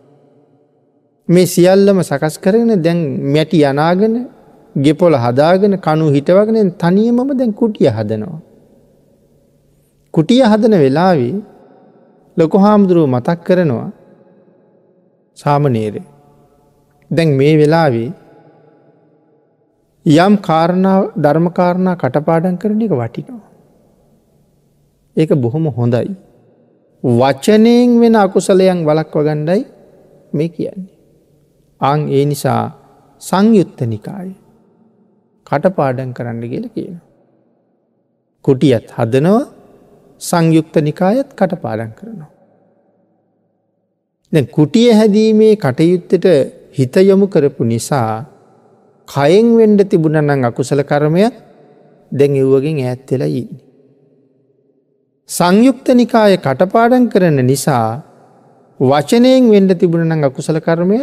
මේ 1.30 1.46
සියල්ලම 1.46 2.00
සකස් 2.02 2.36
කරගෙන 2.44 2.84
දැන් 2.84 3.00
මැටි 3.34 3.60
අනාගෙන 3.64 4.16
ගෙපොල 4.76 5.14
හදාගෙන 5.16 5.74
කනු 5.80 6.06
හිටවගෙන 6.16 6.72
තනියමම 6.74 7.30
දැන් 7.40 7.52
කුටිය 7.54 7.90
හදනවා. 7.90 8.40
කුටිය 10.14 10.42
හදන 10.44 10.76
වෙලාවී 10.76 11.36
ලොක 12.38 12.54
හාමුදුරුව 12.56 13.06
මතක් 13.08 13.40
කරනවා 13.44 13.90
සාමනේරේ. 15.38 16.06
දැන් 17.12 17.30
මේ 17.34 17.54
වෙලාවේ 17.58 18.10
යම් 20.06 20.34
කාරණාව 20.40 21.04
ධර්මකාරණා 21.16 21.96
කටපාඩන් 21.96 22.58
කරන 22.58 22.82
එක 22.82 22.94
වටිනවා. 22.94 23.50
ඒක 25.18 25.32
බොහොම 25.36 25.66
හොඳයි. 25.72 26.16
වචනයෙන් 27.04 28.00
වෙන 28.02 28.16
අකුසලයන් 28.18 28.80
වලක්ව 28.88 29.20
ගණ්ඩයි 29.26 29.62
මේ 30.34 30.50
කියන්නේ. 30.50 30.99
අං 31.82 32.00
ඒ 32.10 32.26
නිසා 32.26 32.64
සංයුත්ත 33.22 33.80
නිකාය 33.94 34.30
කටපාඩන් 35.48 36.12
කරන්න 36.14 36.42
කියල 36.44 36.66
කියන. 36.70 36.98
කුටියත් 38.46 38.88
හදනවා 38.92 39.46
සංයුක්ත 40.22 40.76
නිකායත් 40.80 41.30
කටපාඩන් 41.34 41.92
කරනවා. 41.92 42.32
දැ 44.32 44.46
කුටිය 44.48 44.90
හැදීමේ 44.92 45.54
කටයුත්තට 45.56 46.28
හිතයොමු 46.72 47.28
කරපු 47.28 47.64
නිසා 47.66 48.26
කයෙන් 49.08 49.48
වෙන්ඩ 49.58 49.82
තිබුණනං 49.92 50.46
අකුසල 50.46 50.82
කරමයක් 50.84 51.36
දැන් 52.12 52.36
එව්වගෙන් 52.36 52.78
ඈත්වෙලා 52.82 53.32
ඉන්නේ. 53.34 53.64
සංයුක්ත 55.30 55.88
නිකාය 55.94 56.38
කටපාඩන් 56.40 57.06
කරන 57.10 57.40
නිසා 57.46 58.02
වචනයෙන් 58.80 59.48
වෙන්ඩ 59.52 59.72
තිබුණනං 59.76 60.28
අකුසල 60.28 60.60
කර්මය 60.60 61.00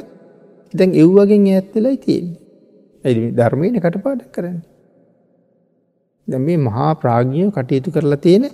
දැන් 0.79 0.95
එව්වගෙන් 0.95 1.47
ඇත්තලයි 1.51 1.97
තියෙන්නේ. 1.97 2.41
ඇ 3.05 3.15
ධර්මයන 3.33 3.77
කටපාඩ 3.81 4.23
කරන්න. 4.33 4.59
දැ 6.29 6.41
මේ 6.41 6.59
මහා 6.59 6.91
ප්‍රාග්ඥය 6.95 7.51
කටයුතු 7.51 7.91
කරලා 7.91 8.19
තියෙන 8.19 8.51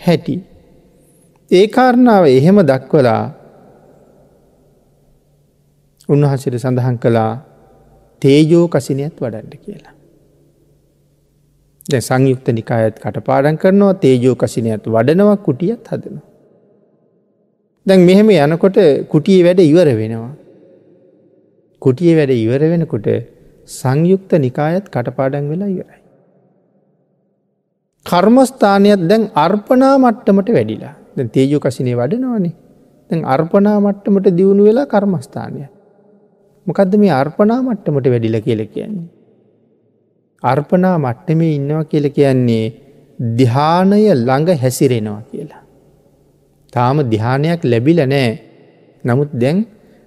හැටි. 0.00 0.36
ඒ 1.50 1.66
කාරණාව 1.68 2.24
එහෙම 2.30 2.58
දක්වලා 2.64 3.22
උන්වහසට 6.08 6.56
සඳහන් 6.56 6.96
කළා 6.98 7.32
තේජෝ 8.22 8.64
කසිනයත් 8.68 9.16
වඩන්ඩ 9.20 9.54
කියලා. 9.56 9.94
දැ 11.86 12.00
සංයුක්ත 12.00 12.48
නිකායත් 12.50 12.98
කටපාඩන් 12.98 13.56
කරනවා 13.56 13.94
තේජෝ 13.96 14.34
කසිනයත් 14.34 14.84
වඩනවා 14.86 15.36
කුටියත් 15.38 15.88
හදනවා. 15.88 16.26
දැන් 17.86 18.00
මෙහෙම 18.00 18.28
යනකොට 18.30 18.78
කුටිය 19.08 19.40
වැඩ 19.44 19.60
ඉවර 19.62 19.88
වෙනවා. 19.96 20.32
කුටිය 21.82 22.14
වැඩ 22.18 22.32
ඉවර 22.34 22.62
වෙනකොට 22.72 23.08
සංයුක්ත 23.68 24.32
නිකායත් 24.44 24.86
කටපාඩන් 24.88 25.46
වෙලා 25.52 25.70
ඉවරයි. 25.74 26.00
කර්මස්ථානයක් 28.06 29.00
දැන් 29.10 29.22
අර්පනා 29.36 29.94
මට්ටමට 29.98 30.50
වැඩිලා 30.50 30.94
දැ 31.16 31.28
තේජෝ 31.28 31.60
කසිනේ 31.60 31.96
වඩනවානේ 31.96 32.54
දැන් 33.10 33.24
අර්පනා 33.26 33.78
මට්ටමට 33.80 34.28
දියුණු 34.38 34.68
වෙලා 34.68 34.86
කර්මස්ථානය. 34.86 35.64
මොකක්ද 36.66 36.94
මේ 36.96 37.12
අර්පනා 37.12 37.60
මට්ටමට 37.62 38.06
වැඩිල 38.06 38.38
කියල 38.40 38.62
කියන්නේ. 38.66 39.08
අර්පනා 40.42 40.96
මට්ටමේ 40.98 41.52
ඉන්නවා 41.58 41.84
කියල 41.84 42.06
කියන්නේ 42.10 42.64
දිහානය 43.38 44.00
ළඟ 44.16 44.50
හැසිරෙනවා 44.62 45.22
කියලා. 45.30 45.62
තාම 46.72 46.96
දිහානයක් 47.12 47.62
ලැබිල 47.64 48.00
නෑ 48.06 48.30
නමුත් 49.04 49.30
දැන් 49.34 49.58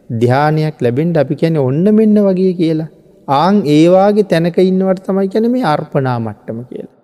දිහානයක් 0.09 0.81
ලැබෙන්ට 0.81 1.17
අපි 1.17 1.35
කැන 1.35 1.57
ඔන්න 1.57 1.95
මෙන්න 1.95 2.15
වගේ 2.15 2.53
කියලා. 2.53 2.89
ආං 3.27 3.55
ඒවාගේ 3.65 4.24
තැනක 4.24 4.57
ඉන්නවට 4.57 5.05
තමයි 5.05 5.27
කැන 5.27 5.51
මේ 5.51 5.63
අර්පනා 5.63 6.19
මට්ටම 6.19 6.59
කියලා. 6.63 6.95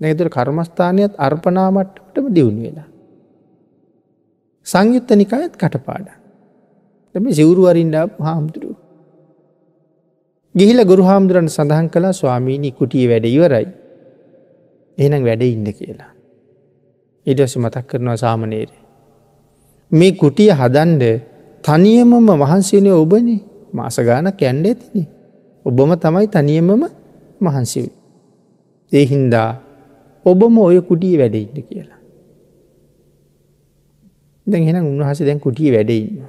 නැතුර 0.00 0.28
කර්මස්ථානයත් 0.28 1.14
අර්පනා 1.18 1.70
මට්ටමටම 1.70 2.34
දියුණු 2.34 2.62
වෙලා. 2.62 2.88
සංයුත්ත 4.66 5.10
නිකායත් 5.10 5.56
කටපාඩ. 5.56 6.06
එම 7.14 7.32
සිවුරු 7.32 7.66
අරින්ඩාපු 7.66 8.22
හාමුදුරුව. 8.22 8.76
ගිහිල 10.54 10.84
ගුරු 10.84 11.02
හාමුදුරන් 11.02 11.48
සඳහන් 11.48 11.88
කලා 11.88 12.12
ස්වාමීණී 12.12 12.72
කුටිය 12.72 13.08
වැඩ 13.08 13.24
ඉවරයි. 13.24 13.66
එනම් 14.98 15.24
වැඩ 15.24 15.42
ඉන්න 15.42 15.68
කියලා. 15.72 16.12
ඉඩස 17.26 17.56
මතක් 17.56 17.86
කරනවා 17.86 18.16
සාමනේරේ. 18.16 18.80
මේ 19.92 20.12
කුටිය 20.12 20.50
හදන්ඩ 20.50 21.31
තනියමම 21.64 22.12
වහන්සේනය 22.34 22.90
ඔබනේ 22.92 23.40
මාසගානක් 23.72 24.40
ඇන්ඩ 24.40 24.66
ඇතිනි. 24.66 25.02
ඔබම 25.66 25.90
තමයි 25.96 26.26
තනියමම 26.28 26.70
මහන්සිව. 27.40 27.86
ඒ 28.92 29.04
හින්දා 29.04 29.50
ඔබම 30.26 30.58
ඔය 30.58 30.80
කුටිය 30.82 31.16
වැඩඉන්න 31.18 31.62
කියලා. 31.62 32.00
දැන් 34.46 34.64
හෙන 34.64 34.78
උන්වහස 34.82 35.20
දැන් 35.20 35.40
කුටිය 35.40 35.70
වැඩඉන්න. 35.72 36.28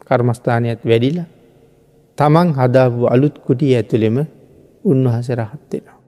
කර්මස්ථානයත් 0.00 0.82
වැඩිලා 0.84 1.28
තමන් 2.18 2.48
හදාපු 2.52 3.06
අලුත් 3.06 3.36
කුටිය 3.38 3.72
ඇතුළෙම 3.76 4.16
උන්වහස 4.84 5.28
රහත් 5.32 5.72
වෙනවා. 5.72 5.98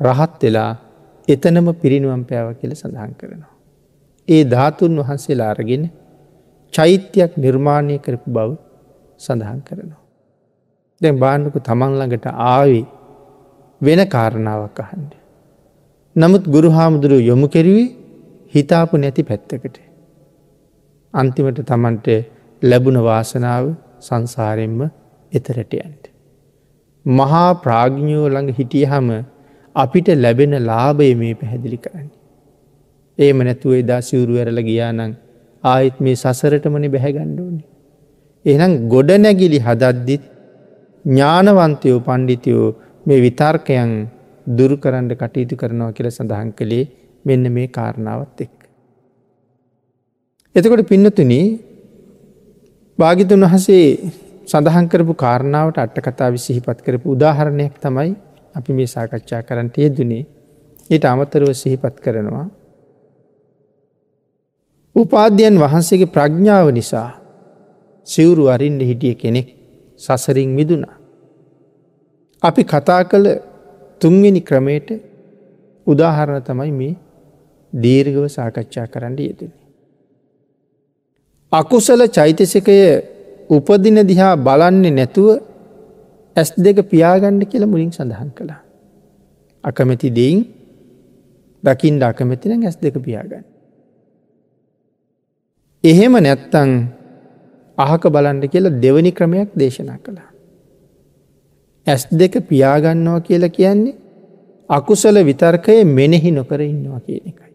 රහත් 0.00 0.42
වෙලා 0.42 0.72
එතනම 1.28 1.68
පිරිනුවම් 1.74 2.22
පෑව 2.24 2.48
කියල 2.60 2.72
සඳහන් 2.74 3.12
කරනවා. 3.14 3.54
ඒ 4.28 4.42
ධාතුන් 4.44 4.92
වහන්සේලා 4.98 5.50
අරගෙන 5.50 5.84
චෛත්‍යයක් 6.72 7.32
නිර්මාණය 7.36 7.96
කරපු 7.98 8.28
බව 8.30 8.50
සඳහන් 9.20 9.60
කරනවා. 9.60 10.02
දැන් 11.00 11.18
බාණ්ඩකු 11.18 11.58
තමන්ළඟට 11.60 12.26
ආවේ 12.46 12.84
වෙන 13.80 14.00
කාරණාවක් 14.06 14.78
අහන්ඩ. 14.80 15.12
නමුත් 16.16 16.44
ගුරු 16.46 16.70
හාමුදුරුව 16.70 17.20
යොමු 17.20 17.48
කෙරුවේ 17.48 17.88
හිතාපු 18.54 18.96
නැති 18.96 19.22
පැත්තකට. 19.22 19.76
අන්තිමට 21.14 21.60
තමන්ට 21.62 22.06
ලැබුණ 22.62 22.98
වාසනාව 23.00 23.64
සංසාරෙන්ම 24.00 24.80
එතරටයන්ට. 25.32 26.04
මහා 27.06 27.50
ප්‍රාග්ඥෝ 27.54 28.26
ළඟ 28.28 28.56
හිටිය 28.58 28.84
හම 28.84 29.08
අපිට 29.76 30.08
ලැබෙන 30.16 30.54
ලාභය 30.62 31.14
මේ 31.14 31.34
පැහැදිලි 31.34 31.78
කරන්නේ. 31.78 32.16
ඒම 33.18 33.38
නැතුව 33.38 33.72
එදා 33.74 34.00
සිවුරු 34.00 34.34
ඇරල 34.36 34.60
ගියානං 34.62 35.12
ආයිත් 35.66 35.96
මේ 36.00 36.16
සසරටමන 36.16 36.86
බැහැගණ්ඩෝනි. 36.94 37.62
එහනම් 38.44 38.74
ගොඩ 38.92 39.10
නැගිලි 39.18 39.58
හදද්දිත් 39.66 40.24
ඥානවන්තයෝ 41.04 41.98
පණ්ඩිතයෝ 42.00 42.66
මේ 43.06 43.22
විතර්කයන් 43.24 43.92
දුරු 44.48 44.76
කරන්න 44.76 45.08
කටයුතු 45.14 45.54
කරනවා 45.56 45.92
කියල 45.92 46.08
සඳහන් 46.10 46.50
කළේ 46.58 46.84
මෙන්න 47.24 47.44
මේ 47.52 47.68
කාරණාවත් 47.68 48.40
එක්. 48.40 48.54
එතකොට 50.54 50.88
පින්නතුන 50.88 51.32
භාගිතුන් 52.98 53.46
වහසේ 53.46 53.86
සඳහන් 54.46 54.86
කරපු 54.88 55.14
කාරණාවට 55.16 55.78
අට්ට 55.78 55.98
කතා 56.06 56.30
විසිහිපත් 56.30 56.78
කරපු 56.80 57.06
උදාහරණයක් 57.16 57.74
තමයි 57.78 58.12
අපි 58.54 58.70
මේ 58.72 58.88
සාකච්ඡා 58.88 59.42
කරන්නට 59.42 59.76
යෙදනේ 59.78 60.22
ඊට 60.90 61.04
අමතරව 61.04 61.50
සිහිපත් 61.54 61.96
කරනවා. 62.00 62.46
උපාධ්‍යයන් 64.96 65.56
වහන්සේගේ 65.60 66.12
ප්‍රඥාව 66.14 66.68
නිසා 66.70 67.10
සිවුරු 68.06 68.44
අරින්ට 68.48 68.82
හිටිය 68.82 69.14
කෙනෙක් 69.14 69.48
සසරින් 70.00 70.50
මිදුනා. 70.50 70.96
අපි 72.42 72.62
කතා 72.64 73.02
කළ 73.04 73.26
තුන්වෙනි 74.00 74.40
ක්‍රමයට 74.40 74.88
උදාහරණ 75.86 76.42
තමයි 76.42 76.72
මේ 76.72 76.94
දීර්ගව 77.72 78.24
සාකච්ඡා 78.28 78.86
කරන්න 78.86 79.18
යෙදෙන. 79.18 79.52
අකුසල 81.52 82.00
චෛතසිකය 82.08 82.76
උපදින 83.50 83.98
දිහා 84.02 84.34
බලන්නේ 84.38 84.90
නැතුව 84.90 85.28
ඇස් 86.36 86.50
දෙක 86.58 86.78
පියාගණ්ඩ 86.84 87.50
කියල 87.50 87.64
මුලින් 87.66 87.90
සඳහන් 87.90 88.30
කළා. 88.30 88.60
අකමැති 89.64 90.08
දෙයින් 90.10 90.40
දකිින් 91.64 92.02
අකමැතින 92.02 92.64
ඇස් 92.64 92.76
දෙක 92.76 92.96
පියාගන්න. 92.98 93.55
එහෙම 95.86 96.14
නැත්තං 96.18 96.70
අහක 97.78 98.02
බලන්ඩ 98.08 98.44
කියලා 98.46 98.78
දෙවනි 98.82 99.12
ක්‍රමයක් 99.12 99.50
දේශනා 99.54 99.98
කළා. 99.98 100.30
ඇස් 101.86 102.02
දෙක 102.12 102.34
පියාගන්නවා 102.48 103.20
කියලා 103.20 103.48
කියන්නේ 103.50 103.96
අකුසල 104.70 105.16
විතර්කය 105.22 105.76
මෙනෙහි 105.90 106.30
නොකර 106.30 106.60
ඉන්නවා 106.62 107.00
කියන 107.00 107.24
එකයි. 107.24 107.52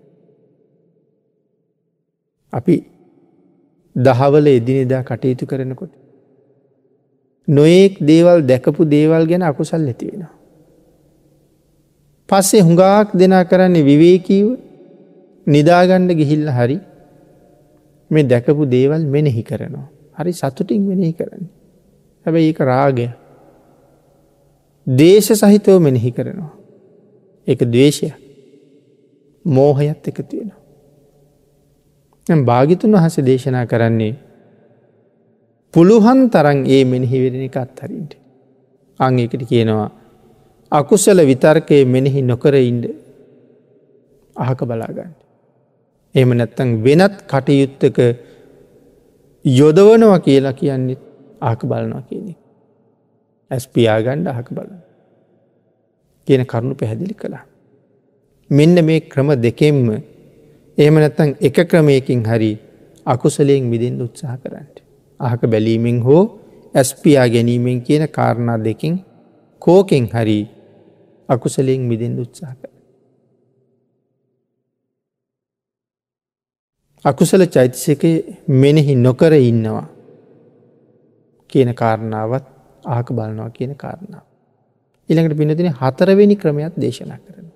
අපි 2.54 2.76
දහවල 3.96 4.46
එදිනෙදා 4.50 5.04
කටයුතු 5.04 5.46
කරනකොට. 5.46 5.92
නොයෙක් 7.48 7.94
දේවල් 8.02 8.40
දැකපු 8.44 8.86
දේවල් 8.88 9.26
ගැන 9.26 9.44
අකුසල් 9.44 9.84
ඇතිවෙනවා. 9.84 10.34
පස්සේ 12.30 12.62
හුඟාක් 12.62 13.08
දෙනා 13.14 13.44
කරන්නේ 13.44 13.84
විවේකීව 13.84 14.48
නිදාගණ්ඩ 15.48 16.12
ගිහිල්ල 16.14 16.48
හරි 16.50 16.78
මේ 18.12 18.24
දැකපු 18.24 18.66
දේවල් 18.68 19.04
මෙනෙහි 19.06 19.44
කරනවා. 19.44 19.88
හරි 20.14 20.34
සතුටින් 20.34 20.82
මෙනෙහි 20.84 21.14
කරන්න. 21.14 21.46
හැබැ 22.26 22.44
ඒක 22.44 22.60
රාගය 22.62 23.08
දේශ 24.88 25.32
සහිතව 25.34 25.80
මෙනෙහි 25.80 26.12
කරනවා. 26.12 26.52
එක 27.48 27.60
දවේශය 27.66 28.10
මෝහයත් 29.46 30.08
එක 30.08 30.18
තියෙනවා. 30.24 30.60
භාගිතුන් 32.28 32.92
වහස 32.94 33.18
දේශනා 33.22 33.66
කරන්නේ 33.66 34.14
පුළුවන් 35.74 36.30
තරන් 36.30 36.60
ඒ 36.68 36.84
මෙනෙහිවෙරෙන 36.86 37.42
එක 37.42 37.58
අත්හරින්ට. 37.58 38.12
අංඒකට 39.00 39.44
කියනවා 39.44 39.90
අකුසල 40.72 41.20
විතර්කය 41.22 41.86
මෙනෙහි 41.86 42.22
නොකර 42.22 42.56
ඉන්ඩ 42.56 42.86
අහක 44.36 44.60
බලාගන්න. 44.64 45.21
එම 46.16 46.30
නැත්තං 46.32 46.70
වෙනත් 46.84 47.16
කටයුත්තක 47.24 48.00
යොදවනවා 49.46 50.20
කියලා 50.20 50.54
කියන්නෙත් 50.54 51.02
ආක 51.42 51.62
බලනවා 51.62 52.04
කියනෙ. 52.04 52.34
ඇස් 53.52 53.68
පියාගණ්ඩ 53.68 54.28
අහක 54.28 54.50
බලන්න. 54.50 54.82
කියන 56.28 56.44
කරුණු 56.46 56.76
පැහැදිලි 56.76 57.16
කළා. 57.16 57.46
මෙන්න 58.50 58.76
මේ 58.86 59.00
ක්‍රම 59.04 59.30
දෙකෙන්ම 59.38 59.88
එහෙම 60.78 60.96
නැත්තං 60.96 61.30
එක 61.40 61.58
ක්‍රමයකින් 61.66 62.22
හරි 62.24 62.52
අකුසලයෙන් 63.06 63.64
මිදෙන් 63.66 64.02
උත්සාහ 64.02 64.36
කරන්නට. 64.38 64.78
අහක 65.20 65.42
බැලීමෙන් 65.44 66.00
හෝ 66.02 66.24
ඇස්පියා 66.74 67.28
ගැනීමෙන් 67.28 67.80
කියන 67.82 68.04
කාරණා 68.10 68.60
දෙකින් 68.60 68.94
කෝකෙන් 69.62 70.06
හරි 70.08 70.40
අකුසලයෙන් 71.30 71.82
මිදෙන් 71.84 72.20
උත්සාහ 72.20 72.54
කර. 72.56 72.71
අකුසල 77.06 77.42
චෛතසක 77.46 78.04
මෙනෙහි 78.48 78.96
නොකර 78.98 79.34
ඉන්නවා 79.34 79.88
කියන 81.50 81.74
කාරණාවත් 81.74 82.46
ආක 82.86 83.08
බලනවා 83.10 83.50
කියන 83.50 83.76
කාරණාව. 83.76 84.26
ඉළඟට 85.10 85.38
පිනතින 85.38 85.74
හතරවෙනි 85.74 86.36
ක්‍රමයක් 86.36 86.74
දේශනා 86.76 87.18
කරන. 87.18 87.48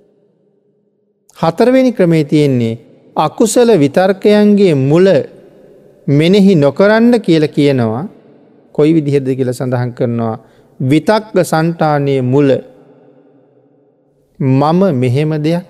හතරවෙනි 1.37 1.91
ක්‍රමේ 1.93 2.23
තියෙන්නේ 2.23 2.79
අකුසල 3.15 3.69
විතර්කයන්ගේ 3.75 4.73
මුල 4.75 5.07
මෙනෙහි 6.07 6.55
නොකරන්න 6.55 7.13
කියල 7.19 7.47
කියනවා 7.47 8.07
කොයි 8.75 8.93
විදිහෙද 8.93 9.27
කියල 9.29 9.53
සඳහන් 9.53 9.93
කරනවා 9.93 10.35
විතක්ග 10.79 11.37
සන්ටානය 11.43 12.21
මුල 12.23 12.49
මම 14.39 14.81
මෙහෙම 14.93 15.31
දෙයක් 15.37 15.65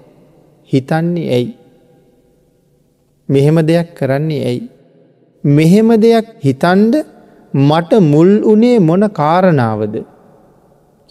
හිතන්නේ 0.70 1.30
ඇයි. 1.30 1.65
මෙහෙම 3.30 3.58
දෙයක් 3.62 3.96
කරන්නේ 3.96 4.46
ඇයි. 4.46 4.70
මෙහෙම 5.44 5.90
දෙයක් 5.98 6.28
හිතන්ඩ 6.40 6.94
මට 7.54 7.92
මුල් 8.04 8.32
වනේ 8.44 8.80
මොන 8.80 9.04
කාරණාවද 9.12 9.96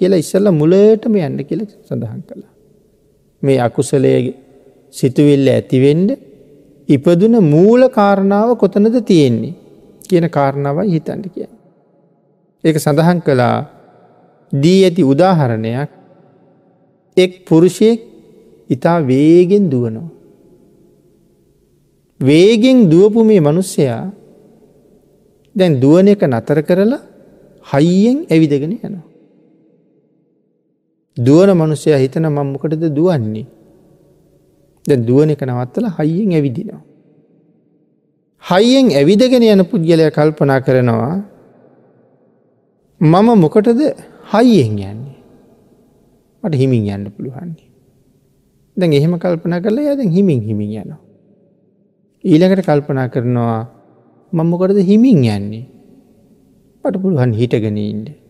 කියලා 0.01 0.19
ඉස්සල්ල 0.19 0.49
මුලටම 0.53 1.15
යන්න 1.19 1.39
කියල 1.49 1.61
සඳහන් 1.81 2.21
කළා. 2.23 2.53
මේ 3.43 3.59
අකුසලය 3.61 4.15
සිතුවිල්ල 4.95 5.49
ඇතිවෙන්ඩ 5.49 6.11
ඉපදුන 6.89 7.35
මූල 7.45 7.83
කාරණාව 7.91 8.57
කොතනද 8.57 8.97
තියෙන්නේ 9.03 9.55
කියන 10.09 10.27
කාරණාවයි 10.31 10.91
හිතන්ට 10.93 11.27
කිය. 11.35 11.49
ඒක 12.65 12.77
සඳහන් 12.79 13.21
කළා 13.23 13.59
දී 14.53 14.81
ඇති 14.85 15.03
උදාහරණයක් 15.05 15.91
එක් 17.17 17.33
පුරුෂයෙක් 17.49 18.01
ඉතා 18.71 18.99
වේගෙන් 19.03 19.71
දුවනවා. 19.71 20.09
වේගෙන් 22.27 22.79
දුවපු 22.91 23.25
මේ 23.25 23.41
මනුස්සයා 23.41 24.05
දැන් 25.57 25.81
දුවන 25.81 26.09
එක 26.09 26.23
නතර 26.25 26.59
කරලා 26.69 27.03
හයියෙන් 27.67 28.19
ඇවිදගෙන 28.31 28.73
යනවා. 28.79 29.05
දුවන 31.17 31.51
මනුස්සය 31.55 31.95
හිතන 32.03 32.27
මංමකටද 32.29 32.85
දුවන්නේ. 32.91 33.47
ද 34.85 34.91
දුවන 35.09 35.31
එක 35.31 35.43
නවත්තල 35.43 35.87
හයියෙන් 35.99 36.35
ඇවිදිනවා. 36.39 36.83
හයියෙන් 38.45 38.93
ඇවිදගෙන 38.93 39.45
යන 39.45 39.63
පුද්ගලය 39.65 40.11
කල්පනා 40.11 40.61
කරනවා 40.61 41.17
මම 43.01 43.29
මොකටද 43.41 43.81
හයියෙන් 44.33 44.73
යන්නේ 44.73 45.17
මට 46.43 46.55
හිමින් 46.55 46.85
යන්න 46.87 47.07
පුළුවන්නේ 47.09 47.69
දැන් 48.77 48.93
එහෙම 48.93 49.15
කල්පනා 49.19 49.61
කරලා 49.65 49.95
යද 49.95 50.03
හිමින් 50.13 50.43
හිමින් 50.43 50.75
යනවා 50.75 51.04
ඊළඟට 52.25 52.65
කල්පනා 52.65 53.09
කරනවා 53.09 53.61
මම්මකොටද 54.33 54.81
හිමින් 54.83 55.25
යන්නේ 55.29 55.65
පට 56.85 57.03
පුළුවන් 57.03 57.33
හිටගෙනඉන්ට 57.33 58.25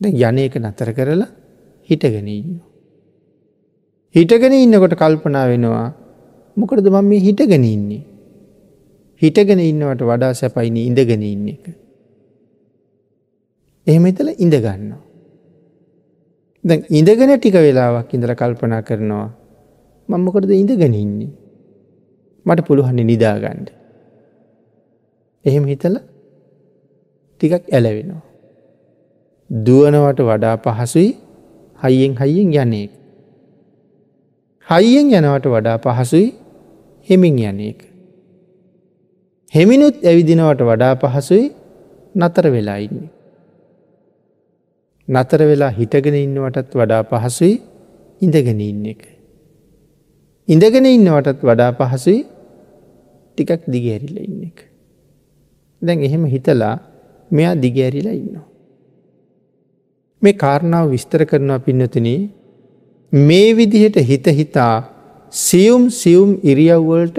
දැ 0.00 0.12
යන 0.22 0.38
එක 0.38 0.56
නතර 0.58 0.90
කරලා 0.94 1.30
හිටගෙන 1.88 2.28
ඉන්න. 2.28 2.60
හිටගෙන 4.14 4.54
ඉන්නකොට 4.54 4.94
කල්පනා 4.94 5.46
වෙනවා 5.48 5.88
මොකටද 6.56 6.86
මම 6.86 7.08
මේ 7.08 7.20
හිටගෙන 7.20 7.64
ඉන්නේ. 7.64 8.02
හිටගෙන 9.22 9.60
ඉන්නවට 9.60 10.02
වඩා 10.02 10.32
සැපයිනි 10.34 10.86
ඉඳගෙන 10.86 11.22
ඉන්න 11.22 11.48
එක. 11.48 11.66
එහෙම 13.86 14.06
එතල 14.06 14.30
ඉඳගන්න. 14.36 14.92
දැ 16.64 16.78
ඉඳගෙන 16.90 17.34
ටික 17.34 17.58
වෙලාවක් 17.58 18.14
ඉඳල 18.14 18.34
කල්පනා 18.34 18.82
කරනවා 18.82 19.28
මංමකොටද 20.08 20.54
ඉඳගෙන 20.54 20.94
ඉන්නේ. 20.94 21.32
මට 22.48 22.66
පුළුවන්නේ 22.66 23.08
නිදාගණ්ඩ. 23.10 23.68
එහෙම 25.44 25.64
හිතල 25.64 25.96
ටිකක් 27.40 27.64
ඇලවෙනවා. 27.70 28.22
දුවනවට 29.50 30.20
වඩා 30.28 30.56
පහසුයි 30.58 31.10
හයියෙන් 31.80 32.14
හයියෙන් 32.16 32.48
යන්නේක. 32.54 32.90
හයියෙන් 34.66 35.12
යනවට 35.12 35.46
වඩා 35.48 35.78
පහසුයි 35.78 36.26
හෙමින් 37.08 37.38
යන්නේක. 37.40 37.78
හෙමිනුත් 39.52 39.96
ඇවිදිනවට 40.04 40.60
වඩා 40.62 40.94
පහසුයි 40.96 41.44
නතර 42.14 42.46
වෙලා 42.50 42.78
ඉන්නේ. 42.78 43.10
නතර 45.08 45.40
වෙලා 45.42 45.70
හිටගෙන 45.70 46.16
ඉන්නවටත් 46.16 46.72
වඩා 46.74 47.02
පහසුයි 47.04 47.54
ඉඳගෙන 48.20 48.60
ඉන්න 48.60 48.84
එක. 48.86 49.02
ඉඳගෙන 50.48 50.86
ඉන්නවටත් 50.86 51.40
වඩා 51.42 51.72
පහසුයි 51.72 52.18
ටිකක් 53.38 53.62
දිගැරිල 53.68 54.18
ඉන්න 54.18 54.42
එක. 54.48 54.58
දැන් 55.82 56.04
එහෙම 56.04 56.24
හිතලා 56.34 56.74
මෙයා 57.30 57.54
දිගෑරිලා 57.64 58.16
ඉන්නවා. 58.20 58.46
මේ 60.22 60.38
කාරණාව 60.42 60.90
විස්තර 60.90 61.22
කරනවා 61.24 61.58
පින්නතින 61.58 62.08
මේ 63.12 63.56
විදිහට 63.56 63.98
හිත 64.02 64.26
හිතා 64.32 64.74
සියුම් 65.32 65.90
සියුම් 65.90 66.30
ඉරියව්වලට 66.42 67.18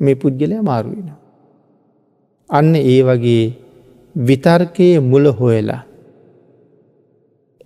මේ 0.00 0.14
පුද්ගලය 0.14 0.60
මාරුවෙන. 0.62 1.10
අන්න 2.50 2.74
ඒ 2.76 3.00
වගේ 3.02 3.44
විතර්කයේ 4.16 5.00
මුල 5.00 5.26
හොයලා. 5.32 5.82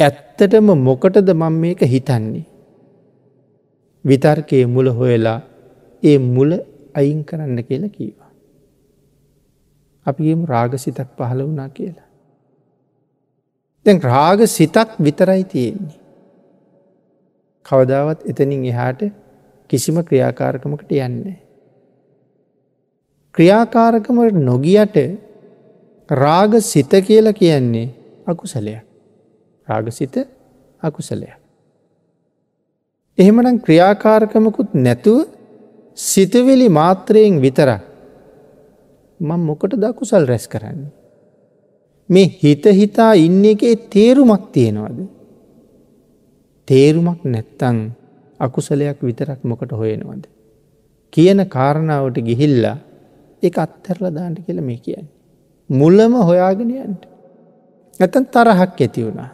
ඇත්තටම 0.01 0.67
මොකටද 0.89 1.29
මං 1.35 1.55
මේක 1.63 1.81
හිතන්නේ. 1.85 2.45
විතර්කයේ 4.05 4.67
මුල 4.67 4.89
හොයලා 4.91 5.41
ඒ 6.03 6.19
මුල 6.19 6.53
අයින් 6.95 7.25
කරන්න 7.25 7.65
කියලා 7.65 7.89
කීවා. 7.89 8.31
අපිගේම 10.07 10.45
රාගසිතක් 10.45 11.09
පහළ 11.19 11.43
වුණා 11.43 11.69
කියලා. 11.71 12.09
දැන් 13.87 14.03
රාග 14.03 14.41
සිතක් 14.49 14.89
විතරයි 14.99 15.45
තියෙන්නේ. 15.45 15.99
කවදාවත් 17.67 18.21
එතනින් 18.27 18.65
එහාට 18.65 19.03
කිසිම 19.71 19.97
ක්‍රියාකාරකමකට 20.05 20.93
යන්නේ. 20.99 21.39
ක්‍රියාකාරකමට 23.35 24.41
නොගියට 24.43 24.97
රාග 26.09 26.53
සිත 26.63 26.93
කියල 27.07 27.33
කියන්නේ 27.33 27.89
අකුසලයක්. 28.27 28.83
රාගසිත 29.69 30.15
අකුසලයක්. 30.83 31.39
එහෙමනම් 33.19 33.61
ක්‍රියාකාරකමකුත් 33.61 34.75
නැතුව 34.77 35.29
සිතවෙලි 35.97 36.69
මාත්‍රයෙන් 36.69 37.41
විතරක් 37.41 37.83
මං 39.21 39.41
මොකට 39.41 39.75
දකුසල් 39.77 40.27
රැස් 40.27 40.49
කරන්නේ. 40.49 40.93
මේ 42.09 42.29
හිත 42.43 42.65
හිතා 42.67 43.13
ඉන්න 43.15 43.45
එකේ 43.45 43.77
තේරුමක් 43.89 44.45
තියෙනවද. 44.53 44.99
තේරුමක් 46.69 47.25
නැත්තං 47.25 47.79
අකුසලයක් 48.41 48.99
විතරක් 49.01 49.45
මොකට 49.45 49.73
හොයෙනවද. 49.73 50.25
කියන 51.13 51.47
කාරණාවට 51.49 52.19
ගිහිල්ලා 52.21 52.77
එක 53.43 53.59
අත්තරල 53.59 54.05
දාන්ට 54.11 54.39
කියල 54.47 54.61
මේ 54.61 54.79
කියන්න. 54.79 55.07
මුල්ලම 55.71 56.15
හොයාගෙනයන්ට. 56.21 57.03
ඇතන් 58.01 58.25
තරහක් 58.27 58.81
ඇති 58.81 59.05
වුණා. 59.05 59.31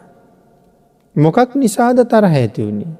මොකක් 1.15 1.55
නිසාද 1.55 1.97
තරහ 2.05 2.33
ඇති 2.33 2.61
වුණේ. 2.61 2.93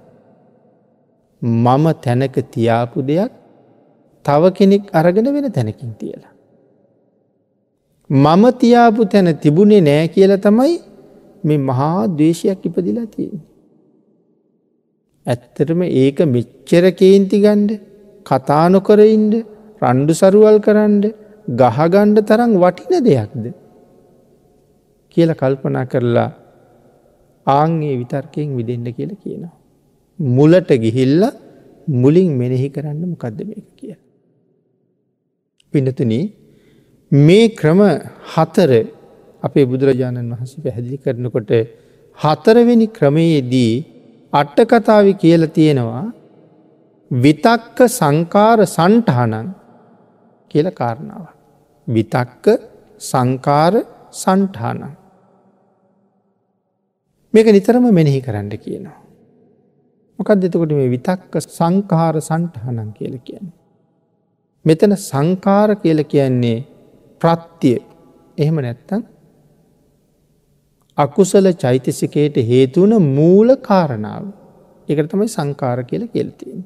මම 1.42 1.86
තැනක 2.04 2.36
තියාපු 2.52 3.02
දෙයක් 3.02 3.32
තව 4.30 4.54
කෙනෙක් 4.60 4.94
අරගෙන 5.00 5.34
වෙන 5.36 5.52
තැනකින් 5.58 5.92
තියලා. 6.02 6.34
මම 8.10 8.44
තියාපු 8.62 9.10
තැන 9.12 9.30
තිබුණේ 9.44 9.86
නෑ 9.90 10.08
කියල 10.16 10.34
තමයි 10.46 10.74
මේ 11.44 11.60
මහා 11.70 12.08
දේශයක් 12.20 12.66
ඉපදිලා 12.70 13.08
තියෙන. 13.14 13.40
ඇත්තටම 15.26 15.82
ඒක 16.02 16.20
මෙච්චර 16.36 16.86
කේන්ති 17.02 17.38
ගණ්ඩ 17.46 17.72
කතානොකර 18.26 19.00
ඉන්ඩ 19.16 19.34
රණ්ඩු 19.82 20.14
සරුවල් 20.22 20.58
කරන්න 20.66 20.96
ගහගණ්ඩ 21.62 22.26
තරම් 22.30 22.52
වටින 22.64 23.06
දෙයක්ද. 23.08 23.46
කියල 25.14 25.32
කල්පනා 25.42 25.86
කරලා 25.92 26.30
ආංගේ 27.48 27.96
විතර්කයෙන් 28.02 28.58
විදෙන්ඩ 28.58 28.90
කියල 28.98 29.12
කියනවා. 29.24 29.56
මුලට 30.20 30.72
ගිහිල්ල 30.84 31.24
මුලින් 32.02 32.30
මෙනෙහි 32.42 32.70
කරන්න 32.76 33.02
මොකක්ද 33.14 33.40
මේක 33.50 33.68
කිය. 33.78 33.96
පිනතුනී 35.74 36.26
මේ 37.12 37.46
ක්‍රම 37.60 37.82
හතර 38.34 38.72
අපේ 39.44 39.66
බුදුරජාණන් 39.66 40.34
වහස 40.34 40.54
පැහැදිලි 40.64 40.98
කරනකොට 40.98 41.52
හතරවෙනි 42.20 42.88
ක්‍රමයේදී 42.90 43.74
අට්ටකතාවි 44.34 45.14
කියල 45.16 45.44
තියෙනවා 45.50 46.06
විතක්ක 47.12 47.78
සංකාර 47.90 48.60
සන්ටහනන් 48.68 49.48
කියල 50.52 50.68
කාරණාව. 50.72 51.26
විතක්ක 51.88 52.46
සංකාර 53.02 53.74
සන්ටහනන්. 54.14 54.92
මේක 57.34 57.48
නිතරම 57.48 57.86
මෙනෙහි 57.92 58.22
කරන්න 58.22 58.50
කියනවා. 58.56 59.00
මොකක් 60.20 60.30
දෙතකොට 60.38 60.72
මේ 60.72 60.90
විතක්ක 60.90 61.34
සංකාර 61.50 62.16
සන්ටහනන් 62.22 62.90
කියල 62.94 63.16
කියන්නේ. 63.20 63.59
මෙතන 64.66 64.96
සංකාර 65.02 65.76
කියල 65.76 66.04
කියන්නේ 66.06 66.58
ප්‍රත්තිය 67.22 67.78
එහෙම 68.38 68.58
නැත්තන් 68.58 69.04
අකුසල 70.98 71.48
චෛතසිකයට 71.56 72.36
හේතුවන 72.44 72.94
මූල 73.10 73.56
කාරණාව 73.60 74.26
එකට 74.90 75.10
තමයි 75.10 75.28
සංකාර 75.28 75.84
කියල 75.84 76.04
කෙල්තියෙන්. 76.08 76.62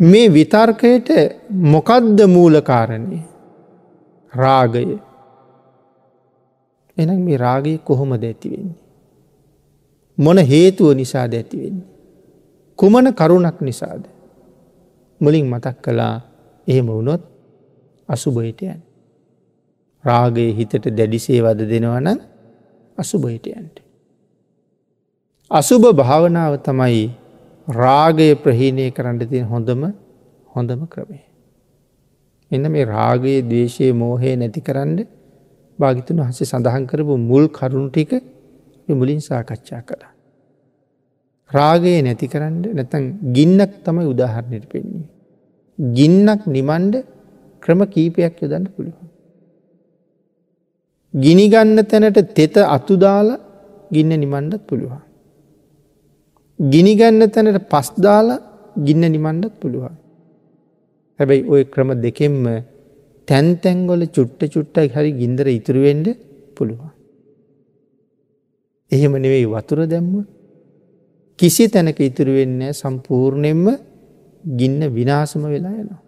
මේ 0.00 0.32
විතර්කයට 0.32 1.08
මොකද්ද 1.66 2.18
මූලකාරණය 2.28 3.18
රාගය 4.32 4.98
එනම් 6.96 7.20
මේ 7.20 7.38
රාගය 7.38 7.78
කොහොමද 7.80 8.22
ඇතිවෙන්නේ. 8.22 8.76
මොන 10.18 10.38
හේතුව 10.44 10.94
නිසාද 10.94 11.32
ඇතිවෙන්නේ. 11.32 11.86
කුමන 12.78 13.14
කරුණක් 13.14 13.60
නිසාද. 13.60 14.02
මුලින් 15.20 15.46
මතක් 15.46 15.76
කළා 15.82 16.14
එහෙම 16.66 16.86
වුණොත් 16.88 17.22
අසුභහිටයන්. 18.08 18.80
රාගයේ 20.04 20.50
හිතට 20.52 20.84
දැඩිසේ 20.88 21.40
වද 21.42 21.60
දෙනවන 21.66 22.08
අසුභහිටයන්ට. 22.98 23.76
අසුභ 25.50 25.86
භාවනාව 25.92 26.52
තමයි 26.62 27.04
රාගය 27.68 28.28
ප්‍රහීණය 28.36 28.90
කරන්න 28.90 29.18
තිය 29.22 29.44
හොඳම 29.44 29.82
හොඳම 30.48 30.80
ක්‍රමේ. 30.86 31.24
එන්න 32.50 32.64
මේ 32.68 32.84
රාගයේ 32.86 33.40
දේශය 33.44 33.92
මෝහය 33.94 34.36
නැති 34.36 34.60
කරන්න 34.60 34.98
භාගිතුන් 35.78 36.22
හසේ 36.22 36.46
සඳහන් 36.46 36.84
කරපු 36.86 37.14
මුල් 37.20 37.44
කරුණු 37.48 37.90
ටික 37.90 38.12
මුලින් 38.90 39.20
සාකච්ඡා 39.20 39.82
කළා. 39.82 40.12
රාගයේ 41.50 42.00
නැති 42.02 42.26
කරන්න 42.32 42.56
නැතන් 42.78 43.04
ගින්නක් 43.36 43.72
තමයි 43.84 44.06
උදාහරණයට 44.12 44.66
පෙන්නේ. 44.72 45.06
ගින්නක් 45.78 46.42
නිමන්ඩ 46.46 46.94
ක්‍රම 47.62 47.80
කීපයක් 47.94 48.36
යොදන්න 48.42 48.66
පුළුවන්. 48.74 49.08
ගිනිගන්න 51.14 51.78
තැනට 51.84 52.18
තෙත 52.34 52.56
අතුදාලා 52.68 53.38
ගින්න 53.92 54.12
නිමණ්ඩත් 54.24 54.62
පුළුවන්. 54.68 55.02
ගිනිගන්න 56.58 57.22
තැනට 57.34 57.58
පස්දාලා 57.72 58.44
ගින්න 58.86 59.04
නිමණ්ඩත් 59.14 59.54
පුළුවන්. 59.60 59.94
හැබැයි 61.18 61.48
ඔය 61.52 61.62
ක්‍රම 61.64 61.90
දෙකෙන්ම 62.04 62.44
තැන්තැන්ගොල 63.28 64.02
චුට්ට 64.16 64.42
චුට්ටයි 64.54 64.88
හරි 64.94 65.10
ගින්දර 65.20 65.46
ඉතුරුවෙන්ඩ 65.48 66.06
පුළුවන්. 66.56 66.90
එහෙම 68.92 69.12
නෙවෙයි 69.24 69.46
වතුර 69.54 69.80
දැම්ම 69.86 70.12
කිසි 71.38 71.64
තැනක 71.68 72.00
ඉතුරු 72.00 72.32
වෙන්න 72.32 72.60
සම්පූර්ණයෙන්ම 72.72 73.64
ගින්න 74.44 74.80
විනාසම 74.90 75.42
වෙලා 75.46 75.74
යනවා. 75.74 76.00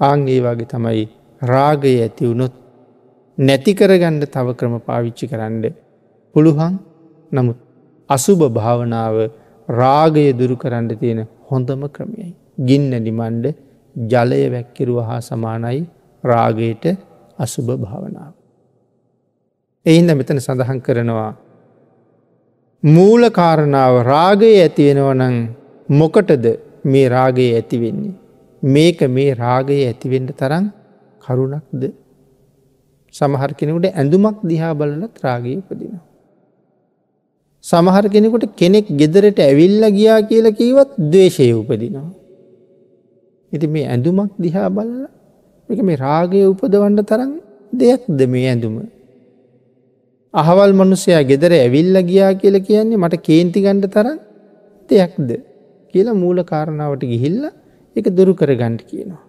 ආංගේ 0.00 0.40
වගේ 0.40 0.66
තමයි 0.66 1.04
රාගය 1.42 1.94
ඇති 1.96 2.24
වුණොත් 2.24 2.54
නැතිකරගණ්ඩ 3.38 4.24
තව 4.26 4.54
ක්‍රම 4.54 4.74
පාවිච්චි 4.80 5.26
කරන්න 5.26 5.64
පුළුවන් 6.34 6.74
නමුත් 7.32 7.58
අසුභ 8.10 8.44
භාවනාව 8.50 9.16
රාගය 9.68 10.26
දුරු 10.32 10.56
කරන්න 10.56 10.88
තියෙන 10.92 11.20
හොඳම 11.44 11.82
ක්‍රමයයි. 11.88 12.30
ගින්න 12.60 12.92
නිමන්ඩ 12.98 13.46
ජලය 13.96 14.42
වැක්කිරුව 14.50 14.98
හා 15.02 15.20
සමානයි 15.22 15.82
රාගයට 16.24 16.84
අසුභ 17.38 17.70
භාවනාව. 17.76 18.32
එයින්ද 19.86 20.10
මෙතන 20.12 20.38
සඳහන් 20.38 20.80
කරනවා. 20.80 21.32
මූල 22.84 23.22
කාරණාව 23.30 23.94
රාගය 24.04 24.48
ඇතිවෙනවනං 24.56 25.36
මොකටද 25.88 26.46
මේ 26.84 27.08
රාගය 27.08 27.46
ඇතිවෙන්නේ. 27.58 28.14
මේක 28.62 29.00
මේ 29.16 29.30
රාගය 29.34 29.76
ඇතිවෙන්ට 29.84 30.32
තරම් 30.40 30.64
කරුණක්ද 31.22 31.84
සමහර 33.14 33.50
කෙනෙකුට 33.60 33.86
ඇඳුමක් 33.90 34.38
දිහා 34.50 34.74
බලලත් 34.74 35.14
රාගය 35.24 35.52
උපදිනවා. 35.60 36.02
සමහර 37.64 38.04
කෙනෙකුට 38.08 38.44
කෙනෙක් 38.54 38.86
ගෙදරට 39.00 39.38
ඇවිල්ල 39.40 39.84
ගියා 39.96 40.20
කියල 40.28 40.46
කීවත් 40.52 40.90
දවේශය 41.12 41.48
උපදිනවා. 41.52 42.10
ඉති 43.52 43.66
මේ 43.66 43.86
ඇඳුමක් 43.86 44.32
දිහා 44.38 44.68
බලල 44.68 45.08
එක 45.68 45.80
මේ 45.82 45.96
රාගය 45.96 46.42
උපදවන්න 46.44 47.00
තරම් 47.02 47.32
දෙයක්ද 47.72 48.20
මේ 48.26 48.46
ඇඳුම. 48.48 48.76
අහවල් 50.34 50.72
මනුස්සයා 50.80 51.22
ගෙදර 51.30 51.52
ඇවිල්ල 51.56 51.96
ගියා 52.08 52.32
කියල 52.40 52.56
කියන්නේ 52.68 53.02
මට 53.02 53.22
කේන්ති 53.28 53.58
ගණ්ඩ 53.64 53.92
තරම් 53.94 54.18
දෙයක්ද 54.90 55.28
කියලා 55.94 56.20
මූල 56.22 56.38
කාරණාවට 56.50 57.04
ගිහිල්ල 57.12 57.42
එක 57.96 58.06
දුරු 58.18 58.32
කර 58.40 58.50
ගණ්ඩ 58.60 58.82
කියනවා. 58.90 59.22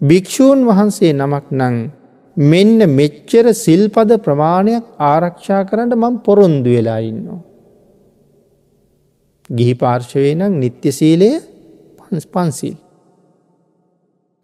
භික්‍ෂූන් 0.00 0.60
වහන්සේ 0.68 1.12
නමක් 1.12 1.46
නං 1.60 1.76
මෙන්න 2.36 2.78
මෙච්චර 2.98 3.46
සිල්පද 3.54 4.10
ප්‍රමාණයක් 4.26 4.84
ආරක්ෂා 5.10 5.62
කරන්න 5.70 5.94
මං 6.02 6.14
පොරොන්දු 6.26 6.70
වෙලා 6.76 7.00
ඉන්නවා. 7.10 7.40
ගිහි 9.50 9.74
පාර්ශවය 9.74 10.32
නම් 10.34 10.52
නිත්‍ය 10.62 10.90
සීලය 10.90 11.30
පන්ස් 11.98 12.26
පන්සිල්. 12.26 12.76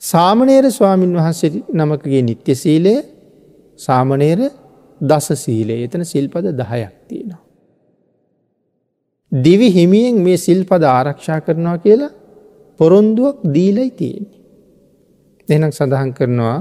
සාමනේර 0.02 0.64
ස්වාමීන් 0.70 1.12
වහන්සේ 1.18 1.50
නමකගේ 1.72 2.22
නිත්‍ය 2.22 2.54
සීලය 2.54 2.94
සාමනේර 3.78 4.40
දස 5.00 5.28
සීලේ 5.44 5.84
එතන 5.84 6.02
සිල්පද 6.04 6.46
දහයක් 6.60 6.94
තියෙනවා. 7.08 7.42
දිවි 9.32 9.68
හිමියෙන් 9.70 10.16
මේ 10.24 10.36
සිල්පද 10.36 10.82
ආරක්ෂා 10.84 11.40
කරනවා 11.40 11.78
කියලා 11.78 12.16
පොරොන්දුවක් 12.80 13.38
දීලයි 13.54 13.90
තියෙන්නේ. 13.90 14.38
එනම් 15.48 15.70
සඳහන් 15.70 16.10
කරනවා 16.12 16.58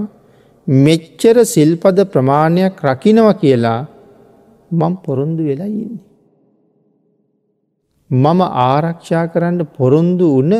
මෙච්චර 0.67 1.38
සිල්පද 1.45 1.97
ප්‍රමාණයක් 2.13 2.84
රකිනව 2.84 3.28
කියලා 3.41 3.80
මං 4.71 4.93
පොරොන්දු 5.06 5.43
වෙලා 5.43 5.71
ඉන්නේ. 5.73 6.04
මම 8.10 8.41
ආරක්ෂා 8.41 9.26
කරන්න 9.28 9.60
පොරොන්දු 9.78 10.28
වන 10.38 10.54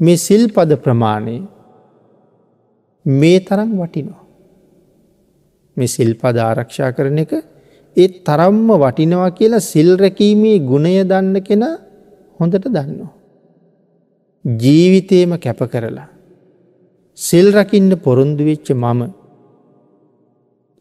මේ 0.00 0.16
සිල්පද 0.18 0.70
ප්‍රමාණය 0.84 1.36
මේ 3.06 3.40
තරම් 3.40 3.70
වටිනවා. 3.80 4.25
මේ 5.76 5.88
සිල්පද 5.88 6.36
ආරක්ෂා 6.40 6.90
කරන 6.92 7.18
එක 7.18 7.32
ඒ 7.96 8.08
තරම්ම 8.26 8.68
වටිනවා 8.76 9.30
කියලා 9.30 9.62
සිල්රැකීමේ 9.64 10.58
ගුණය 10.70 10.94
දන්න 11.02 11.36
කෙන 11.42 11.64
හොඳට 12.40 12.66
දන්නවා. 12.66 13.12
ජීවිතේම 14.44 15.32
කැප 15.38 15.60
කරලා. 15.72 16.08
සිල්රකින්න 17.18 17.90
පොරොන්දු 17.98 18.42
වෙච්ච 18.44 18.68
මම 18.72 19.00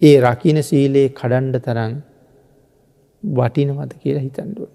ඒ 0.01 0.17
රකින 0.21 0.57
සීලයේ 0.63 1.09
කඩන්ඩ 1.11 1.55
තරන් 1.59 1.93
වටිනවද 3.23 3.91
කියලා 4.01 4.25
හිතන්ඩුවන. 4.25 4.73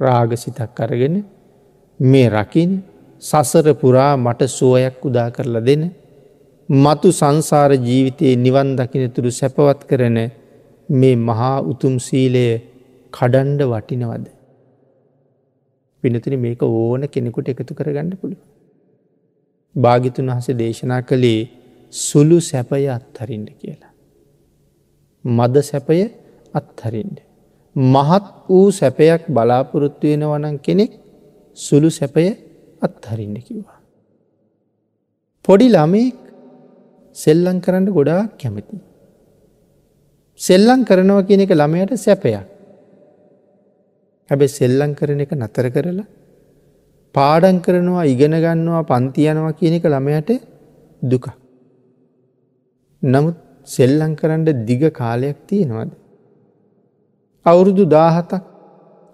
රාග 0.00 0.30
සිතක් 0.36 0.80
අරගෙන 0.80 1.16
මේ 2.00 2.28
රකින 2.30 2.72
සසර 3.22 3.66
පුරා 3.74 4.12
මට 4.16 4.40
සුවයක් 4.48 5.04
උදා 5.04 5.28
කරලා 5.30 5.60
දෙන 5.60 5.82
මතු 6.68 7.08
සංසාර 7.10 7.72
ජීවිතයේ 7.72 8.36
නිවන් 8.36 8.76
දකිනතුරු 8.76 9.30
සැපවත් 9.30 9.84
කරන 9.88 10.18
මේ 10.88 11.16
මහා 11.18 11.60
උතුම් 11.62 11.94
සීලය 11.98 12.44
කඩන්ඩ 13.12 13.62
වටිනවද. 13.64 14.26
පිනතින 16.04 16.40
මේක 16.40 16.62
ඕන 16.62 17.08
කෙනෙකුට 17.08 17.48
එකතු 17.48 17.74
කරගන්න 17.74 18.10
පුළුව. 18.16 18.40
භාගිතුන් 19.76 20.28
වහස 20.28 20.48
දේශනා 20.58 21.00
කළේ 21.02 21.40
සුළු 21.92 22.38
සැපය 22.40 22.84
අත්හරින්ට 22.88 23.50
කියලා. 23.52 23.92
මද 25.24 25.56
සැපය 25.62 25.98
අත්හරින්ට. 26.54 27.18
මහත් 27.76 28.24
වූ 28.48 28.70
සැපයක් 28.72 29.22
බලාපොරොත්තු 29.28 30.06
වෙනවනන් 30.06 30.60
කෙනෙක් 30.60 30.92
සුළු 31.56 31.90
සැපය 31.90 32.28
අත්හරින්න 32.82 33.36
කිව්වා. 33.40 33.80
පොඩි 35.44 35.68
ළමෙක් 35.68 36.27
සෙල්ලං 37.22 37.58
කරන්න 37.64 37.86
ගොඩාක් 37.96 38.30
කැමති. 38.40 38.76
සෙල්ලං 40.40 40.80
කරනවා 40.88 41.26
කියන 41.28 41.42
එක 41.44 41.52
ළමයට 41.52 41.92
සැපයක්. 41.96 42.46
හැබැ 44.30 44.54
සෙල්ලං 44.58 44.92
කරන 44.98 45.20
එක 45.24 45.32
නතර 45.34 45.66
කරලා 45.74 46.06
පාඩන් 47.14 47.58
කරනවා 47.66 48.04
ඉගෙන 48.12 48.34
ගන්නවා 48.44 48.82
පන්තියනවා 48.90 49.56
කියන 49.60 49.74
එක 49.78 49.86
ළමයට 49.86 50.30
දුක. 51.02 51.26
නමුත් 53.02 53.36
සෙල්ලං 53.68 54.12
කරන්න 54.20 54.44
දිග 54.68 54.82
කාලයක් 54.92 55.38
තියෙනවද. 55.48 55.90
අවුරුදු 57.46 57.84
දාහතක් 57.96 58.32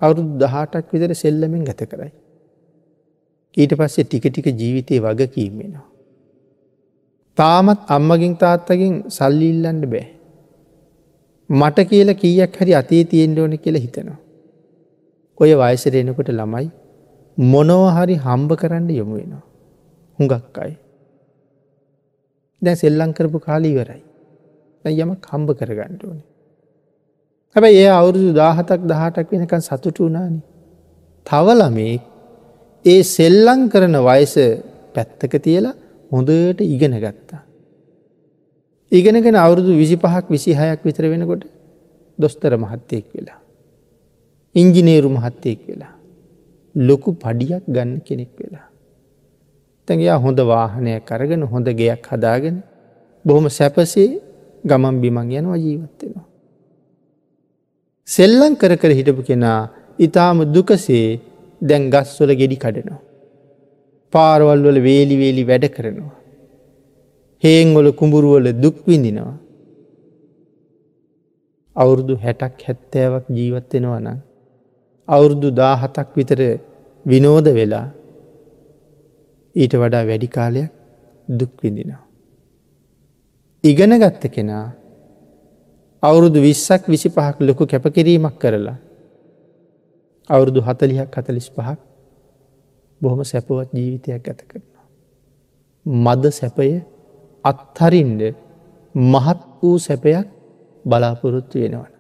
අවුරුදු 0.03 0.39
දහටක් 0.43 0.93
විතර 0.93 1.11
සෙල්ලමින් 1.15 1.65
ගත 1.65 1.81
කරයි. 1.91 2.13
ඊට 3.57 3.73
පස්සේ 3.79 4.05
ටික 4.05 4.25
ටික 4.29 4.47
ජීවිතය 4.61 4.95
වගකීමෙනවා. 5.01 5.94
තාමත් 7.39 7.81
අම්මගින් 7.89 8.35
තාත්තකින් 8.37 8.95
සල්ලිල්ලන්ඩ 9.09 9.85
බෑ. 9.93 10.07
මට 11.51 11.89
කියල 11.91 12.11
කීයක් 12.15 12.57
හරි 12.61 12.75
අතේ 12.75 13.05
තියෙන්ට 13.05 13.39
ඕන 13.39 13.59
කියල 13.59 13.77
හිතනවා. 13.77 14.19
ඔය 15.41 15.51
වයසර 15.55 15.97
එනකොට 15.97 16.31
ළමයි 16.31 16.67
මොනෝහරි 17.39 18.17
හම්බ 18.17 18.51
කරන්න 18.61 18.89
යොමු 18.91 19.15
වෙනවා. 19.19 19.45
හුඟක් 20.19 20.59
අයි. 20.59 20.75
දැ 22.63 22.75
සෙල්ලං 22.75 23.13
කරපු 23.13 23.39
කාලීවරයි. 23.41 24.03
යමක් 24.85 25.27
හම්බ 25.33 25.49
කරගන්නට 25.59 26.03
ඕන. 26.05 26.19
හැබැයි 27.57 27.85
ඒ 27.85 27.93
අවුරුදු 28.01 28.33
දාහතක් 28.33 28.83
දහටක් 28.91 29.31
වෙනකන් 29.33 29.63
සතුට 29.69 29.99
වනානි. 29.99 30.41
තවලමේ 31.27 31.97
ඒ 32.85 33.03
සෙල්ලං 33.07 33.61
කරන 33.69 33.97
වයස 34.09 34.35
පැත්තක 34.95 35.35
තියලා 35.47 35.75
හොඳට 36.15 36.61
ඉගෙන 36.67 36.95
ගත්තා. 36.97 37.43
ඉගෙනගෙන 38.93 39.37
අවුරුදු 39.37 39.73
විසි 39.75 39.97
පහක් 39.97 40.25
විසි 40.31 40.51
හයක් 40.53 40.81
විතර 40.85 41.05
වෙනකොට 41.13 41.45
දොස්තර 42.19 42.53
මහත්තයෙක් 42.57 43.07
වෙලා. 43.15 43.41
ඉංජිනේරු 44.55 45.09
මහත්තයෙක් 45.11 45.61
වෙලා. 45.69 45.95
ලොකු 46.75 47.11
පඩියක් 47.15 47.65
ගන්න 47.69 47.91
කෙනෙක් 48.01 48.33
වෙලා. 48.39 48.67
තැගයා 49.89 50.19
හොඳ 50.19 50.39
වාහනය 50.43 50.93
කරගෙන 51.01 51.43
හොඳ 51.45 51.67
ගෙයක් 51.73 52.05
හදාගෙන 52.07 52.57
බොහොම 53.25 53.47
සැපසේ 53.51 54.11
ගමන් 54.65 54.97
බිමන් 55.03 55.33
යනවා 55.33 55.57
ජීවත්වෙනවා. 55.57 56.27
සෙල්ලං 58.09 58.55
කර 58.57 58.73
කර 58.77 58.91
හිටපු 58.91 59.23
කෙනා 59.23 59.61
ඉතාම 59.99 60.39
දුකසේ 60.55 61.07
දැන් 61.61 61.83
ගස්වල 61.91 62.31
ගෙඩි 62.41 62.57
කඩනවා. 62.57 63.01
පාරවල්වල 64.15 64.79
වේලිවේලි 64.89 65.45
වැඩ 65.51 65.65
කරනවා. 65.77 66.15
හේංවල 67.43 67.89
කුඹුරුවල 68.01 68.47
දුක්විඳිනවා. 68.63 69.35
අවුරුදු 71.77 72.15
හැටක් 72.17 72.63
හැත්තෑවක් 72.67 73.27
ජීවත්වෙනවා 73.39 74.01
නම්. 74.01 74.19
අවුරුදු 75.09 75.49
දාහතක් 75.61 76.09
විතර 76.19 76.41
විනෝද 77.07 77.47
වෙලා 77.59 77.87
ඊට 79.57 79.75
වඩා 79.83 80.05
වැඩි 80.11 80.29
කාලයක් 80.29 80.71
දුක්විඳිනවා. 81.29 82.03
ඉගෙන 83.65 83.93
ගත්ත 84.03 84.23
කෙනා 84.29 84.67
අවුරුදු 86.03 86.39
විස්සක් 86.41 86.83
විසි 86.87 87.09
පහක් 87.09 87.37
ලොකු 87.41 87.65
කැපකිරීමක් 87.67 88.37
කරලා 88.39 88.79
අවුරුදු 90.31 90.61
හතලිහක් 90.61 91.15
හතලිස් 91.17 91.49
පහක් 91.51 91.79
බොහොම 93.01 93.21
සැපවත් 93.23 93.69
ජීවිතයක් 93.73 94.23
ගත 94.25 94.41
කරනවා. 94.51 94.87
මද 95.87 96.25
සැපය 96.31 96.71
අත්හරින්ඩ 97.45 98.23
මහත් 98.95 99.41
වූ 99.63 99.79
සැපයක් 99.79 100.27
බලාපොරොත්තු 100.85 101.57
වෙනවන. 101.59 101.93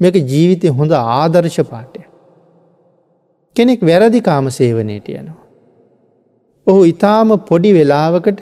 මේක 0.00 0.16
ජීවිතය 0.32 0.68
හොඳ 0.68 0.92
ආදර්ශ 0.92 1.60
පාටය. 1.72 2.02
කෙනෙක් 3.56 3.80
වැරදි 3.80 4.20
කාම 4.20 4.46
සේවනයට 4.50 5.08
යනවා. 5.10 5.44
ඔහු 6.66 6.80
ඉතාම 6.84 7.28
පොඩි 7.50 7.70
වෙලාවකට 7.72 8.38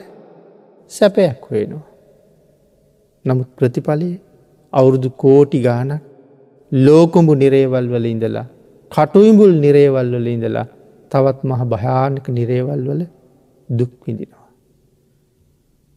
සැපයක් 0.91 1.41
හොයනවා. 1.51 1.85
නමුත් 3.25 3.49
ප්‍රතිඵලය 3.57 4.11
අවුරුදු 4.73 5.09
කෝටි 5.23 5.59
ගානක් 5.61 6.01
ලෝකුඹු 6.71 7.33
නිරේවල් 7.35 7.85
වල 7.87 8.05
ඉඳලා 8.05 8.47
කටුයිඹුල් 8.91 9.53
නිරේවල් 9.59 10.09
වල 10.15 10.27
ඉඳලා 10.27 10.67
තවත් 11.11 11.39
මහ 11.43 11.61
භයානක 11.65 12.25
නිරේවල් 12.29 12.83
වල 12.89 13.01
දුක් 13.69 13.93
විඳිනවා. 14.05 14.47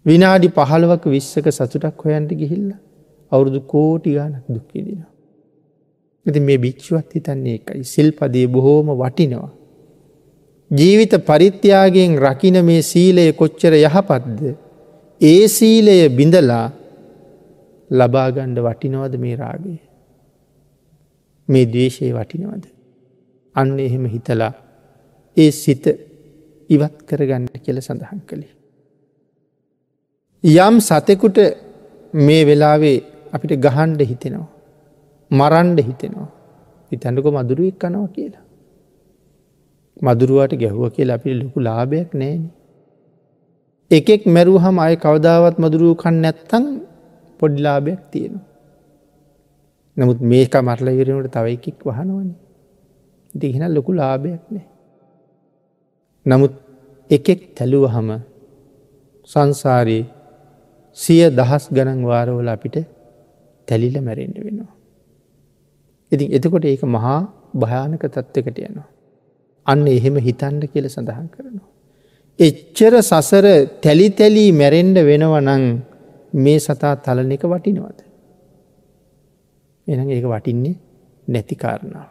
විනාඩි 0.06 0.48
පහළවක 0.50 1.04
විශ්සක 1.06 1.46
සතුටක් 1.50 2.04
හොයන්ට 2.04 2.32
ගිහිල්ල 2.32 2.68
අවුරුදු 3.32 3.60
කෝටි 3.62 4.14
ගානක් 4.14 4.44
දුක්විදිනවා. 4.48 5.10
ඇති 6.26 6.40
මේ 6.40 6.58
භික්ෂුවත් 6.58 7.10
හිතන්නේ 7.14 7.54
එකයි 7.54 7.84
සිල්පදේ 7.84 8.46
බොහෝම 8.46 8.88
වටිනවා. 8.94 9.50
ජීවිත 10.70 11.14
පරිත්‍යයාගෙන් 11.26 12.12
රකින 12.18 12.56
මේ 12.64 12.82
සීලය 12.82 13.24
කොච්චර 13.32 13.72
යහපත්ද. 13.76 14.40
ඒ 15.20 15.44
සීලය 15.48 15.96
බිඳලා 16.10 16.66
ලබාගණ්ඩ 17.90 18.58
වටිනවද 18.60 19.14
මේ 19.18 19.36
රාගේ. 19.36 19.80
මේ 21.48 21.66
දේශය 21.66 22.12
වටිනවද. 22.12 22.64
අන්න 23.56 23.78
එහෙම 23.78 24.04
හිතලා 24.06 24.52
ඒ 25.36 25.50
සිත 25.52 25.84
ඉවත් 26.70 26.96
කරගන්න 27.06 27.46
කියල 27.64 27.78
සඳහන් 27.80 28.20
කළේ. 28.26 28.52
යම් 30.44 30.76
සතෙකුට 30.80 31.38
මේ 32.14 32.42
වෙලාවේ 32.46 32.98
අපිට 33.32 33.52
ගහන්ඩ 33.60 34.00
හිතෙනවා. 34.02 34.48
මරන්ඩ 35.30 35.78
හිතෙනවා. 35.80 36.30
ඉතැඩක 36.92 37.26
මදුරුවෙක් 37.30 37.76
කනවා 37.78 38.08
කියලා. 38.08 38.44
මදුරුවට 40.02 40.52
ගැහුව 40.56 40.84
කියලා 40.90 41.14
අපි 41.14 41.34
ලොකු 41.34 41.58
ලාභයක් 41.60 42.10
නෑන. 42.14 42.42
එකෙක් 43.90 44.22
මැරුව 44.26 44.56
හම 44.58 44.76
අය 44.78 44.94
කවදාවත් 44.96 45.56
මදුරුවකන් 45.58 46.16
නැත්තං 46.22 46.64
පොඩ්ලාභයක් 47.40 48.00
තියෙනවා. 48.10 48.46
නමුත් 49.96 50.20
මේක 50.22 50.54
මරල 50.56 50.88
විරනට 50.98 51.30
තව 51.32 51.46
එකෙක් 51.48 51.78
වහනවන. 51.84 52.30
දිහින 53.34 53.64
ලොකු 53.74 53.92
ලාභයක් 53.92 54.42
නෑ. 54.50 54.69
නමුත් 56.26 56.52
එකෙක් 57.11 57.40
තැලුව 57.56 57.85
හම 57.88 58.09
සංසාරයේ 59.30 60.04
සිය 60.96 61.22
දහස් 61.30 61.64
ගණන් 61.68 62.00
වාරවල 62.04 62.48
අපිට 62.48 62.76
තැලිල 63.68 63.96
මැරෙන්ඩ 64.00 64.37
වෙනවා. 64.38 64.72
ඉතින් 66.12 66.28
එතකොට 66.30 66.64
ඒක 66.64 66.83
මහා 66.88 67.18
භයානක 67.54 68.02
තත්ත්වකට 68.06 68.59
යනවා. 68.61 68.88
අන්න 69.66 69.87
එහෙම 69.88 70.16
හිතන්ඩ 70.18 70.62
කියල 70.72 70.87
සඳහන් 70.87 71.26
කරනවා. 71.28 71.68
එච්චර 72.38 72.94
සසර 73.00 73.46
තැලි 73.80 74.09
තැලී 74.12 74.50
මැරෙන්ඩ 74.52 74.96
වෙනව 75.02 75.35
නං 75.40 75.64
මේ 76.35 76.59
සතා 76.59 76.94
තලන 76.98 77.33
එක 77.33 77.44
වටිනවද. 77.44 77.98
එන 79.87 80.09
ඒක 80.09 80.26
වටින්නේ 80.26 80.76
නැති 81.26 81.54
කාරණාව. 81.56 82.11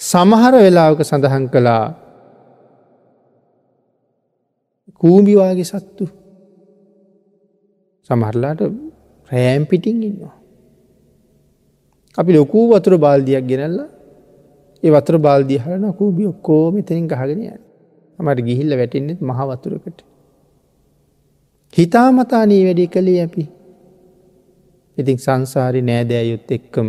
සමහර 0.00 0.54
වෙලාවක 0.56 1.00
සඳහන් 1.02 1.44
කළා 1.48 1.84
කූම්බිවාගේ 5.02 5.64
සත්තු 5.64 6.04
සමහරලාට 8.10 8.60
රෑම් 9.30 9.64
පිටිං 9.66 10.02
ඉන්නවා. 10.02 10.36
අපි 12.18 12.30
ලොකූ 12.32 12.64
වතුර 12.70 12.94
බාල්දියක් 12.98 13.44
ගෙනල්ල 13.50 13.78
ඒ 14.82 14.90
වතුර 14.90 15.16
බාල්දිය 15.18 15.58
හරන 15.58 15.84
කූබි 15.92 16.22
ඔක්කෝම 16.26 16.74
එතනින් 16.78 17.06
ගහගෙන 17.08 17.40
යන 17.44 17.60
මට 18.18 18.46
ගිහිල්ල 18.48 18.72
වැටෙන්නෙත් 18.72 19.20
මහ 19.20 19.40
වතුරකට. 19.50 19.98
හිතාමතානී 21.72 22.62
වැඩි 22.64 22.86
කළේ 22.86 23.22
අපි 23.26 23.44
ඉතින් 24.98 25.18
සංසාරි 25.18 25.80
නෑදෑයුත් 25.82 26.50
එක්කම 26.50 26.88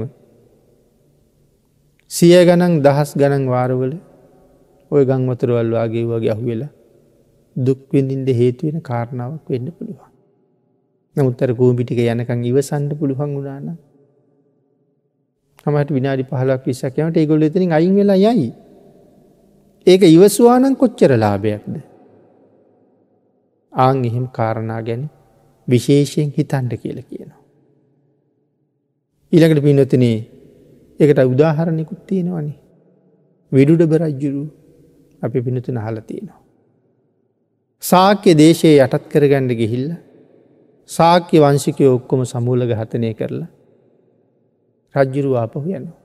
සිය 2.11 2.35
ගණන් 2.47 2.73
දහස් 2.85 3.11
ගණන් 3.15 3.45
වාරවල 3.47 3.93
ඔය 4.91 5.03
ගං 5.09 5.23
වතුරවල් 5.29 5.69
වගේ 5.75 6.05
වගේ 6.11 6.33
අහු 6.35 6.43
වෙලා 6.49 6.71
දුක්විඳින්ට 7.55 8.29
හේතුවෙන 8.31 8.81
කාරණාවක් 8.81 9.49
වෙන්න 9.49 9.67
පුළුවන්. 9.69 10.11
නමුත්තර 11.15 11.53
කූමිටික 11.53 11.99
යනකං 12.05 12.43
ඉවසන්ඩ 12.43 12.91
පුළුවන් 12.99 13.31
වුණාන 13.35 13.77
හමට 15.65 15.89
විනාඩි 15.91 16.23
පහලක් 16.23 16.65
විසක්යමට 16.65 17.17
ඒගොල්ල 17.17 17.43
එතනින් 17.43 17.71
අයින් 17.71 17.95
වෙලා 17.95 18.17
යයි. 18.17 18.49
ඒක 19.87 20.01
ඉවස්වානන් 20.07 20.75
කොච්චර 20.75 21.11
ලාභයක්ද. 21.15 21.75
ආං 23.73 24.05
එහෙම 24.05 24.25
කාරණා 24.29 24.81
ගැන 24.81 25.03
විශේෂයෙන් 25.67 26.29
හිතන්ඩ 26.29 26.73
කියල 26.77 26.99
කියනවා. 27.01 27.41
ඊළඟට 29.31 29.63
පිනොතනේ 29.63 30.17
එකට 30.99 31.19
උදාහරණයකුත් 31.25 32.01
තියෙනවනේ. 32.07 32.59
විඩුඩ 33.51 33.83
බරජ්ජුරු 33.85 34.43
අපි 35.21 35.41
පිනතුන 35.41 35.77
හල 35.77 35.97
තියෙනවා. 36.01 36.42
සාක්‍ය 37.83 38.31
දේශයේ 38.33 38.77
යටත් 38.77 39.05
කරගණ්ඩ 39.11 39.51
ගිහිල්ල 39.59 39.87
සාක්‍ය 40.89 41.37
වංශිකය 41.39 41.85
ඔක්කොම 41.87 42.21
සමූල 42.25 42.61
ගහතනය 42.69 43.11
කරලා 43.13 43.49
රජ්ජුරු 44.95 45.31
ආපහු 45.35 45.59
යනවා. 45.69 45.99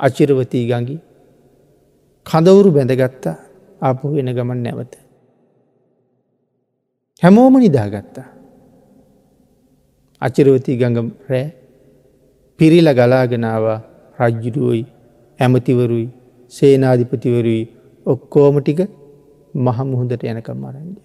අචිරවතී 0.00 0.64
ගඟි 0.70 0.96
කඳවුරු 2.26 2.70
බැඳගත්තා 2.70 3.36
ආපහු 3.80 4.14
වෙන 4.14 4.30
ගමන් 4.32 4.60
නැවත. 4.62 4.92
හැමෝම 7.22 7.54
නිදාගත්තා. 7.58 8.28
අචිරවතී 10.22 10.76
ගඟ 10.76 11.08
රෑ 11.28 11.46
පිරිල 12.58 12.88
ගලාගෙනවා 12.90 13.78
රජ්ජුරුවයි 14.18 14.84
ඇමතිවරුයි 15.38 16.06
සේනාධිපතිවරුයි 16.52 17.64
ඔක්කෝම 18.06 18.56
ටික 18.60 18.80
මහ 19.56 19.78
මුහොදට 19.84 20.22
යනකම් 20.24 20.58
මරන්ඩ. 20.58 20.96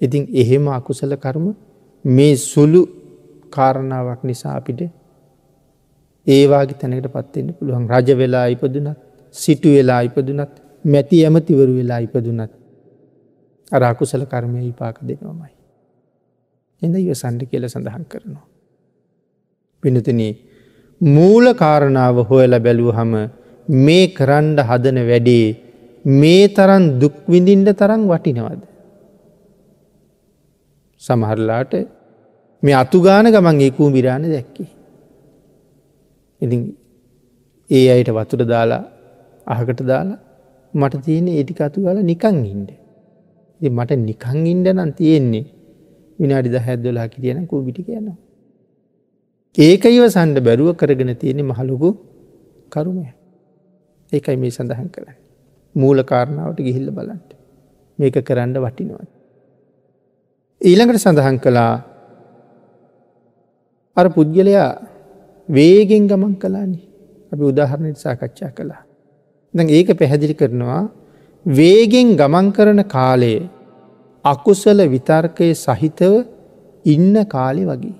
ඉතින් 0.00 0.22
එහෙම 0.34 0.68
අකුසල 0.70 1.12
කර්ම 1.16 1.46
මේ 2.04 2.34
සුළු 2.44 2.82
කාරණාවක් 3.52 4.20
නිසා 4.24 4.54
අපිට 4.58 4.80
ඒවාගේ 6.26 6.78
තැනකට 6.80 7.08
පත්වෙන්න 7.08 7.50
පුළුවන් 7.54 7.86
රජ 7.90 8.08
වෙලා 8.14 8.46
ඉපදුනත් 8.46 8.88
සිටු 9.34 9.68
වෙලා 9.68 10.00
ඉපදුනත් 10.02 10.54
මැති 10.84 11.24
ඇමතිවරු 11.24 11.72
වෙලා 11.72 12.00
ඉපදුනත් 12.00 12.52
අර 13.72 13.82
අකුසල 13.84 14.24
කර්මය 14.24 14.58
විපාක 14.60 14.96
දෙනවමයි. 15.02 15.52
එඳ 16.82 16.94
ඉවසන්ඩ 16.96 17.42
කියල 17.50 17.64
සඳහන් 17.66 18.04
කරනවා. 18.04 18.46
පිනතන 19.82 20.20
මූල 21.00 21.46
කාරණාව 21.54 22.16
හොයල 22.24 22.52
බැලූ 22.58 22.92
හම 22.92 23.14
මේ 23.68 24.04
කරන්ඩ 24.08 24.58
හදන 24.60 24.98
වැඩේ 25.04 25.46
මේ 26.06 26.48
තරන් 26.48 26.84
දුක්විඳින්ට 27.00 27.68
තරම් 27.74 28.02
වටිනවද. 28.06 28.62
සමහරලාට 31.02 31.74
මේ 32.62 32.74
අතුගාන 32.74 33.26
ගමන් 33.26 33.60
ඒකූ 33.60 33.90
විරාණ 33.92 34.22
දැක්කේ. 34.24 34.68
ඉති 36.40 36.56
ඒ 37.70 37.86
අයට 37.90 38.10
වතුර 38.10 38.46
දාලා 38.46 38.84
අහකට 39.46 39.82
දාලා 39.82 40.18
මට 40.74 41.02
තියෙන 41.04 41.28
ඒටික 41.28 41.60
අතු 41.60 41.82
ගල 41.82 41.98
නිකං 42.02 42.38
ඉන්ඩ. 42.44 42.70
මට 43.60 43.90
නිකං 44.00 44.46
ඉන්ඩ 44.46 44.66
නම් 44.68 44.92
තියෙන්නේ 44.92 45.44
විනාඩි 46.18 46.54
ද 46.54 46.56
හැද්දොලා 46.58 47.08
කිරියන 47.08 47.46
කූබිටි 47.46 47.82
කියනවා. 47.82 48.16
ඒක 49.58 49.84
ඉවසන්ඩ 49.86 50.38
බැරුව 50.38 50.76
කරගෙන 50.76 51.16
තියෙන 51.16 51.42
මහලොකු 51.42 51.88
කරුමය. 52.72 53.06
ඒකයි 54.12 54.36
මේ 54.36 54.50
සඳහන් 54.50 54.90
කරන්න. 54.94 55.25
මූල 55.76 55.98
කාරණාවට 56.02 56.60
ගිහිල්ල 56.60 56.90
බලන්ට. 56.90 57.30
මේක 57.98 58.16
කරන්න 58.20 58.56
වටිනවත්. 58.56 59.08
ඊළඟට 60.60 60.98
සඳහන් 60.98 61.38
කළා 61.38 61.72
අර 63.96 64.06
පුද්ගලයා 64.08 64.68
වේගෙන් 65.48 66.08
ගමන් 66.08 66.34
කලානි 66.34 66.80
අපි 67.32 67.42
උදාහරණයට 67.42 67.98
සාකච්ඡා 67.98 68.50
කළා. 68.50 68.82
ද 69.54 69.58
ඒක 69.70 69.88
පැහැදිලි 70.00 70.34
කරනවා 70.34 70.82
වේගෙන් 71.46 72.08
ගමන් 72.16 72.48
කරන 72.52 72.80
කාලයේ 72.86 73.48
අකුසල 74.24 74.80
විතර්කය 74.86 75.48
සහිතව 75.56 76.12
ඉන්න 76.84 77.14
කාලෙ 77.26 77.62
වගේ. 77.64 77.96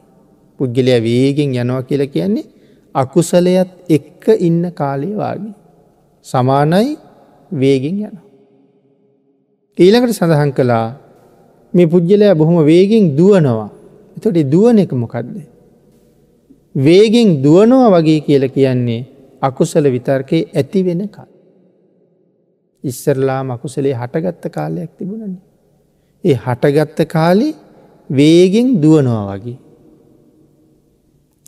පුද්ගලය 0.60 0.96
වේගෙන් 1.00 1.50
යනවා 1.54 1.82
කියල 1.82 2.02
කියන්නේ 2.08 2.50
අකුසලයත් 2.94 3.70
එක්ක 3.88 4.24
ඉන්න 4.38 4.62
කාලේ 4.72 5.14
වාගේ. 5.14 5.54
සමානයි 6.26 6.96
වේගෙන් 7.50 7.96
යන. 8.00 8.16
ඊළඟට 9.78 10.12
සඳහන් 10.12 10.52
කළා 10.52 10.86
මේ 11.74 11.86
පුද්ගලයා 11.86 12.34
බොහොම 12.34 12.64
වේගෙන් 12.64 13.04
දුවනවා 13.16 13.68
එතොට 14.16 14.38
දුවන 14.46 14.78
එක 14.78 14.92
මොකක්ද 14.94 15.28
වේගෙන් 16.74 17.28
දුවනවා 17.42 17.92
වගේ 17.94 18.20
කියල 18.20 18.44
කියන්නේ 18.48 19.06
අකුසල 19.42 19.84
විතර්කය 19.86 20.38
ඇති 20.52 20.80
වෙනකල්. 20.82 21.28
ඉස්සරලා 22.84 23.42
මකුසලේ 23.44 23.94
හටගත්ත 23.94 24.44
කාලයක් 24.48 24.90
තිබුණන්නේ. 24.98 25.44
ඒ 26.24 26.36
හටගත්ත 26.36 26.98
කාලි 27.06 27.48
වේගෙන් 28.10 28.68
දුවනවා 28.82 29.24
වගේ. 29.32 29.58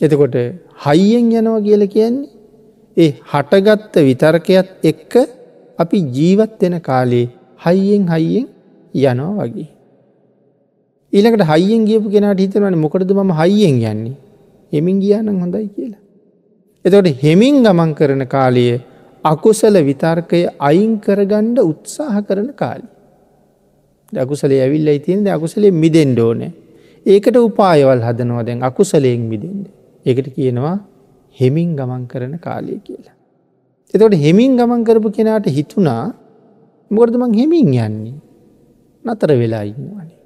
එතකොට 0.01 0.37
හයියෙන් 0.79 1.33
යනවා 1.33 1.61
කියල 1.61 1.83
කියන්නේ 1.87 2.31
ඒ 2.97 3.11
හටගත්ත 3.25 3.95
විතර්කයත් 4.01 4.69
එක්ක 4.83 5.13
අපි 5.79 5.99
ජීවත් 6.17 6.61
වෙන 6.63 6.81
කාලේ 6.81 7.27
හයියෙන් 7.61 8.05
හයියෙන් 8.09 8.47
යනවා 8.95 9.47
වගේ. 9.47 9.69
ඊළකට 11.13 11.45
හයියෙන් 11.47 11.83
ගියපු 11.89 12.11
කෙනට 12.11 12.41
හිතවන 12.41 12.77
මොකටද 12.77 13.13
ම 13.19 13.33
හයියෙන් 13.41 13.81
යන්නේ 13.93 14.17
හෙමින් 14.73 15.01
ගියානම් 15.01 15.41
හොඳයි 15.41 15.69
කියලා. 15.69 16.03
එතකොට 16.85 17.09
හෙමින් 17.23 17.63
ගමන් 17.65 17.91
කරන 17.95 18.23
කාලය 18.27 18.65
අකුසල 19.25 19.77
විතර්කය 19.81 20.41
අයින් 20.61 20.93
කරගණ්ඩ 21.01 21.59
උත්සාහ 21.63 22.23
කරන 22.23 22.49
කාලි. 22.55 22.89
අකුසලේ 24.13 24.63
ඇවිල්ල 24.63 24.89
ඉතින්ද 24.91 25.27
අකුසලේ 25.29 25.71
මිදෙන්ඩ 25.73 26.19
ඕනෑ. 26.19 26.53
ඒකට 27.07 27.37
උපායවල් 27.39 28.03
හදනවා 28.03 28.47
දැන් 28.47 28.63
අකුසලයෙන් 28.63 29.23
මිදෙන්ට. 29.33 29.69
ඒකට 30.07 30.29
කියනවා 30.35 30.77
හෙමින් 31.37 31.77
ගමන් 31.77 32.05
කරන 32.07 32.35
කාලය 32.39 32.81
කියලා. 32.81 33.18
එතකොට 33.95 34.15
හෙමින් 34.15 34.57
ගමන් 34.57 34.85
කරපු 34.85 35.11
කෙනාට 35.11 35.47
හිතුනා 35.49 36.05
මොකරදමං 36.91 37.35
හෙමින් 37.35 37.69
යන්නේ 37.79 38.17
නතර 39.05 39.31
වෙලා 39.35 39.63
ඉන්නවනේ. 39.63 40.19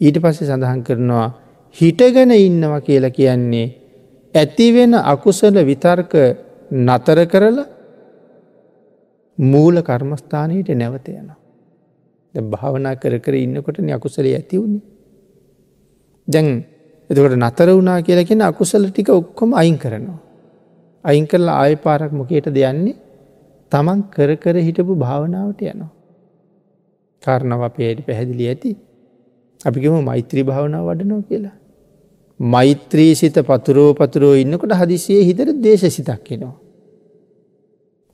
ඊට 0.00 0.16
පස්සේ 0.18 0.46
සඳහන් 0.46 0.82
කරනවා 0.82 1.28
හිටගෙන 1.76 2.30
ඉන්නවා 2.32 2.80
කියලා 2.80 3.10
කියන්නේ 3.10 3.66
ඇතිවෙන 4.34 4.94
අකුසල 4.94 5.56
විතර්ක 5.64 6.12
නතර 6.70 7.18
කරලා 7.26 7.66
මූල 9.38 9.82
කර්මස්ථානයට 9.82 10.68
නැවත 10.72 11.08
යන. 11.10 11.30
භාවනා 12.34 12.96
කර 12.96 13.18
කර 13.18 13.34
ඉන්නකොට 13.36 13.78
අකුසලේ 13.90 14.34
ඇතිවුණේ. 14.34 14.82
දැන් 16.28 16.64
එතකොට 17.10 17.34
නතර 17.36 17.68
වුණා 17.70 18.02
කියලා 18.02 18.24
කියෙන 18.24 18.42
අකුසල 18.42 18.84
ටික 18.86 19.08
ඔක්කොම 19.10 19.54
අයින් 19.54 19.78
කරනවා. 19.78 20.29
අයින් 21.04 21.26
කරලා 21.26 21.56
ආය 21.62 21.74
පාරක් 21.76 22.12
මොකේට 22.12 22.46
දෙයන්නේ 22.54 22.96
තමන් 23.72 24.00
කර 24.10 24.30
කර 24.36 24.56
හිටපු 24.58 24.94
භාවනාවට 24.96 25.62
යනවා. 25.62 25.92
කාරණව 27.22 27.62
අපේයට 27.62 28.00
පැහැදිලි 28.06 28.48
ඇති 28.48 28.76
අපිකම 29.60 29.96
මෛත්‍රී 30.02 30.42
භාවනාව 30.42 30.84
වඩනෝ 30.90 31.22
කියලා. 31.22 31.56
මෛත්‍රී 32.40 33.14
සිත 33.14 33.36
පතුරෝ 33.46 33.94
පතුරෝ 33.94 34.34
ඉන්නකොට 34.34 34.72
හදිසියේ 34.72 35.24
හිතර 35.24 35.48
දේශ 35.62 35.86
සිතක් 35.88 36.28
එනවා. 36.32 36.56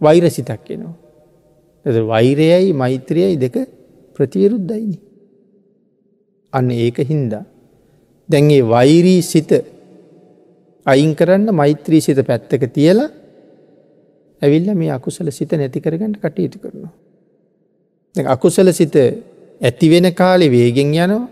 වෛර 0.00 0.24
සිතක් 0.30 0.70
එනවා. 0.70 0.94
එ 1.86 2.00
වෛරයයි 2.02 2.72
මෛත්‍රයයි 2.72 3.36
දෙක 3.36 3.56
ප්‍රතිවරුද්ධයිනි. 4.16 4.98
අන්න 6.52 6.70
ඒක 6.70 6.98
හින්දා. 7.10 7.44
දැන්ගේ 8.28 8.62
වෛරී 8.64 9.22
සිත 9.22 9.50
අයින් 10.86 11.14
කරන්න 11.14 11.48
මෛත්‍රී 11.52 12.00
සිත 12.00 12.18
පැත්තක 12.22 12.66
තියලා 12.72 13.08
ඇවිල්ල 14.42 14.74
මේ 14.74 14.90
අකුසල 14.90 15.30
සිත 15.30 15.52
නැති 15.52 15.80
කරගන්නට 15.80 16.18
කටයුතු 16.18 16.58
කරනවා. 16.58 16.92
අකුසල 18.14 18.72
සිත 18.72 18.94
ඇතිවෙන 19.60 20.14
කාලෙ 20.14 20.46
වේගෙන් 20.48 20.94
යනවා 20.96 21.24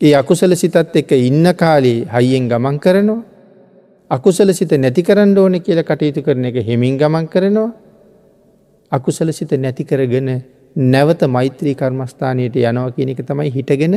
ඒ 0.00 0.14
අකුසල 0.14 0.54
සිතත් 0.54 0.76
එක 0.94 1.12
ඉන්න 1.12 1.46
කාලේ 1.54 2.06
හයියෙන් 2.06 2.48
ගමන් 2.48 2.78
කරනවා. 2.78 3.22
අකුසල 4.10 4.50
සිත 4.52 4.72
නැති 4.74 5.02
කරන්න 5.02 5.38
ඕන 5.38 5.60
කියල 5.60 5.82
කටයුතු 5.82 6.22
කරන 6.22 6.44
එක 6.44 6.56
හෙමින් 6.60 6.98
ගමන් 6.98 7.28
කරනවා. 7.28 7.70
අකුසල 8.92 9.30
සිත 9.30 9.52
නැති 9.54 9.84
කරගෙන 9.84 10.30
නැවත 10.76 11.22
මෛත්‍රී 11.26 11.74
කර්මස්ථානයට 11.74 12.56
යනවා 12.56 12.90
කියන 12.90 13.08
එක 13.08 13.22
තමයි 13.22 13.50
හිටගෙන 13.50 13.94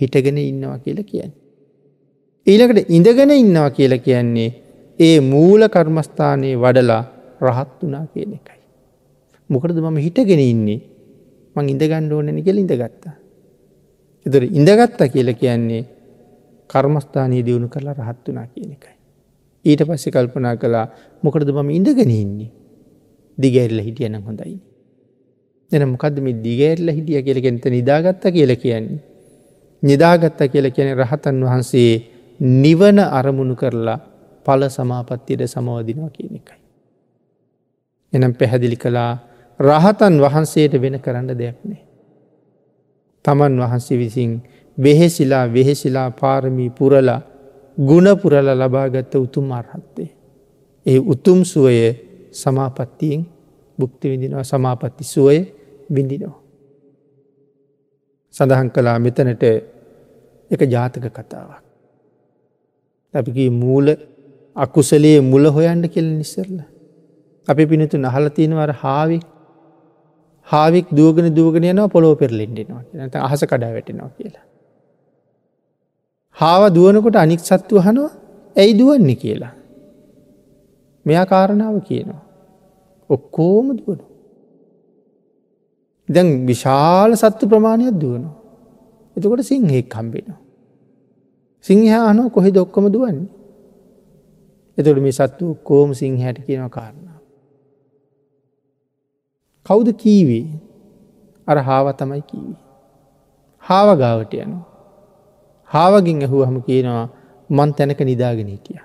හිටගෙන 0.00 0.38
ඉන්නවා 0.40 0.78
කියල 0.78 1.02
කියන්න. 1.04 1.32
ඊළකට 2.46 2.90
ඉඳගෙන 2.90 3.30
ඉන්නවා 3.32 3.70
කියල 3.70 3.94
කියන්නේ 3.98 4.50
ඒ 4.98 5.20
මූල 5.22 5.62
කර්මස්ථානයේ 5.68 6.56
වඩලා 6.56 7.02
රහත් 7.42 7.80
වනා 7.82 8.06
කියන 8.12 8.32
එකයි. 8.34 8.60
මොකරද 9.50 9.78
මම 9.78 9.96
හිටගෙන 9.96 10.42
ඉන්නේ 10.42 10.80
මං 11.56 11.70
ඉඳගණ්ඩ 11.74 12.12
ඕනැනි 12.12 12.42
කෙල 12.42 12.58
ඉඳගත්තා. 12.58 13.16
එතර 14.26 14.42
ඉඳගත්ත 14.50 15.00
කියල 15.14 15.34
කියන්නේ 15.34 15.82
කර්මස්ථානී 16.70 17.42
දියුණු 17.42 17.68
කරලා 17.68 17.98
රහත් 18.00 18.24
වනා 18.28 18.46
කියන 18.54 18.70
එකයි. 18.76 18.96
ඊට 19.64 19.82
පස්සෙ 19.82 20.10
කල්පනා 20.10 20.56
කලා 20.56 20.86
මොකටද 21.22 21.50
මම 21.50 21.70
ඉඳගෙන 21.70 22.10
ඉන්නේ 22.12 22.50
දිගඇරල 23.38 23.78
හිටියන 23.80 24.22
හොඳයි. 24.22 24.58
එන 25.72 25.88
මොකද 25.88 26.18
මේ 26.20 26.40
දිගඇරල 26.42 26.88
හිටිය 26.96 27.22
කියලගෙනත 27.22 27.64
නිදාගත්ත 27.76 28.24
කියල 28.32 28.52
කියන්නේ. 28.56 29.00
නිදාගත්ත 29.82 30.40
කියල 30.52 30.70
කියන 30.70 30.94
රහතන් 30.94 31.42
වහන්සේ 31.42 32.15
නිවන 32.40 32.98
අරමුණු 32.98 33.54
කරලා 33.54 33.98
පල 34.46 34.62
සමාපත්තියට 34.68 35.46
සමවදිනවා 35.46 36.10
කියන 36.10 36.34
එකයි. 36.34 36.60
එනම් 38.12 38.34
පැහැදිලි 38.34 38.76
කලා 38.76 39.12
රහතන් 39.60 40.20
වහන්සේට 40.20 40.74
වෙන 40.74 41.00
කරන්න 41.00 41.28
දෙයක් 41.28 41.58
නෑ. 41.64 41.82
තමන් 43.24 43.58
වහන්සේ 43.58 43.98
විසින් 43.98 44.42
වෙහෙසිලා 44.78 45.52
වෙහෙසිලා 45.52 46.10
පාරමී 46.10 46.70
පුරලා 46.70 47.20
ගුණපුරල 47.78 48.48
ලබාගත්ත 48.54 49.14
උතුම් 49.16 49.52
අර්හත්තේ. 49.52 50.10
ඒ 50.86 50.98
උතුම් 50.98 51.44
සුවය 51.44 51.76
සමාපත්තියෙන් 52.32 53.26
බුක්ති 53.78 54.10
විඳිනවා 54.10 54.44
සමාපත්ති 54.44 55.04
සුවය 55.04 55.38
විඳිනවා. 55.94 56.40
සඳහන් 58.34 58.70
කලා 58.70 58.98
මෙතනට 58.98 59.42
එක 60.50 60.60
ජාතක 60.64 61.06
කතාවක්. 61.10 61.65
අපිගේ 63.20 63.50
මූල 63.62 63.86
අකුසලේ 64.56 65.18
මුල 65.30 65.44
හොයන්ට 65.56 65.86
කෙල් 65.94 66.06
නිස්සරල. 66.18 66.58
අපි 67.48 67.62
පිනතු 67.70 67.96
නහල 67.98 68.26
තියෙනවර 68.36 68.70
හාවික් 68.82 69.24
හාවික් 70.48 70.86
දුවගෙන 70.98 71.28
දුවගෙන 71.34 71.68
යනවා 71.72 71.88
පොලෝ 71.88 72.14
පෙරලින්ඩෙනවා 72.14 72.82
නත 73.06 73.14
අහස 73.26 73.42
කඩා 73.44 73.72
වැටෙනවා 73.76 74.10
කියලා. 74.18 74.44
හාව 76.36 76.62
දුවනකොට 76.74 77.16
අනික් 77.16 77.40
සත්තු 77.40 77.74
හනවා 77.78 78.10
ඇයි 78.56 78.78
දුවන්නේ 78.78 79.18
කියලා. 79.22 79.54
මෙයා 81.06 81.26
කාරණාව 81.26 81.76
කියනවා. 81.80 82.22
ඔක්කෝම 83.10 83.66
දුවනු. 83.78 84.04
දැන් 86.08 86.28
විශාල 86.46 87.10
සත්තු 87.14 87.44
ප්‍රමාණයක් 87.48 87.94
දුවනවා. 88.02 88.34
එතකොට 89.16 89.42
සිංහෙක් 89.42 89.86
කම්බෙනවා. 89.88 90.40
සිංහයා 91.66 92.04
අනෝ 92.10 92.28
කොහෙ 92.30 92.50
දොක්කොම 92.54 92.86
දුවන්නේ. 92.92 93.28
එතොට 94.78 95.02
මේ 95.02 95.16
සත්තු 95.18 95.54
කෝම 95.64 95.90
සිංහයට 95.94 96.38
කියනව 96.46 96.68
කාරණ. 96.68 97.06
කෞුද 99.66 99.88
කීවේ 100.02 100.46
අර 101.48 101.58
හාව 101.58 101.86
තමයි 101.98 102.22
කීවී. 102.30 102.58
හාව 103.64 103.88
ගාවට 103.98 104.34
යනවා. 104.34 104.64
හාවගින් 105.70 106.22
ඇහුව 106.22 106.42
හම 106.46 106.58
කියනවා 106.60 107.06
මන් 107.50 107.70
තැනක 107.74 108.00
නිදාගෙන 108.00 108.48
හිටිය. 108.48 108.80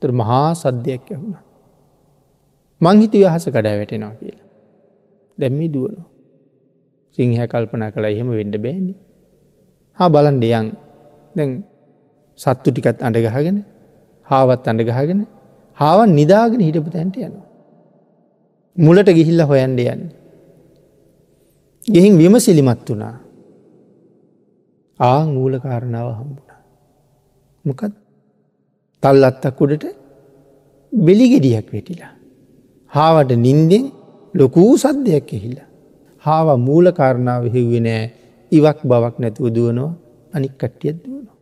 තර 0.00 0.10
මහා 0.12 0.54
සද්ධයක් 0.54 1.10
ඇහුණ. 1.12 1.36
මංහිතු 2.80 3.18
යහස 3.18 3.44
කඩා 3.48 3.76
වැටෙනවා 3.80 4.14
කියලා. 4.20 4.46
දැම්මි 5.38 5.68
දුවනු. 5.74 6.02
සිංහ 7.18 7.34
කල්පන 7.46 7.84
කළ 7.90 8.04
එහෙම 8.04 8.30
වෙන්ඩ 8.30 8.56
බෑනි. 8.56 8.94
හා 9.98 10.08
බලන් 10.08 10.36
දෙයන් 10.40 10.66
දැන් 11.36 11.50
සත්තු 12.38 12.68
ටිකත් 12.70 12.98
අඩගහගෙන 13.08 13.58
හාවත් 14.26 14.64
අඩගහගෙන 14.72 15.20
හාවන් 15.78 16.10
නිදාගෙන 16.18 16.60
හිටපු 16.66 16.90
තැන්ට 16.94 17.16
යනවා. 17.18 17.46
මුලට 18.76 19.08
ගිහිල්ල 19.18 19.40
හොයන්ඩ 19.50 19.80
යන්න. 19.84 20.02
ගෙහින් 21.86 22.12
විමසිලිමත් 22.20 22.88
වුණා 22.88 23.16
ආ 25.00 25.22
මූල 25.26 25.54
කාරණාව 25.64 26.08
හම්බුණ. 26.18 26.50
මොකත් 27.64 27.94
තල් 29.02 29.22
අත්තක් 29.30 29.60
උඩට 29.64 29.84
බෙලිගෙඩියක් 30.92 31.68
වෙටිලා. 31.72 32.12
හාවට 32.92 33.30
නින්දෙන් 33.46 33.84
ලොකූ 34.34 34.72
සද්ධයක් 34.76 35.28
එහිල්ල. 35.38 35.58
හාව 36.24 36.48
මූල 36.58 36.86
කාරණාව 36.98 37.42
හෙව්වෙ 37.54 37.80
නෑ 37.80 38.04
ඉවක් 38.52 38.78
බවක් 38.90 39.14
නැතුව 39.22 39.46
දුවනවා 39.56 39.92
අනික් 40.32 40.54
කට්ටියත් 40.60 40.96
දුවනවා. 41.04 41.37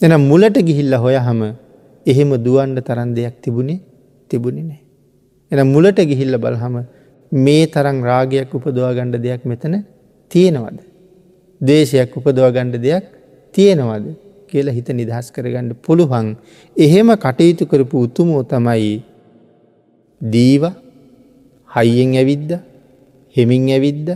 එන 0.00 0.12
මුලට 0.20 0.56
ගිහිල්ල 0.68 0.94
හොය 0.96 1.16
හම 1.16 1.40
එහෙම 2.06 2.30
දුවන්ඩ 2.44 2.78
තරන් 2.80 3.10
දෙයක් 3.14 3.34
තිබුණේ 3.44 3.80
තිබුණි 4.30 4.62
නෑ. 4.62 4.80
එන 5.52 5.60
මුලට 5.66 5.98
ගිහිල්ල 6.10 6.36
බලහම 6.38 6.76
මේ 7.32 7.66
තරං 7.66 7.98
රාගයක් 8.02 8.54
උපදවා 8.54 8.92
ගණ්ඩ 8.96 9.22
දෙයක් 9.26 9.44
මෙතන 9.44 9.74
තියෙනවද. 10.30 10.78
දේශයක් 11.60 12.16
උපදවා 12.16 12.50
ගණ්ඩ 12.50 12.82
දෙයක් 12.86 13.04
තියෙනවද 13.54 14.06
කියලා 14.50 14.76
හිත 14.78 14.88
නිදහස් 15.00 15.26
කරගන්න 15.34 15.70
පුළුවන් 15.84 16.32
එහෙම 16.76 17.08
කටයුතු 17.24 17.64
කරපු 17.66 18.04
උතුමෝ 18.06 18.42
තමයි 18.42 18.90
දීව 20.20 20.64
හයියෙන් 21.70 22.16
ඇවිද්ද 22.16 22.50
හෙමින් 23.36 23.70
ඇවිද්ද 23.76 24.08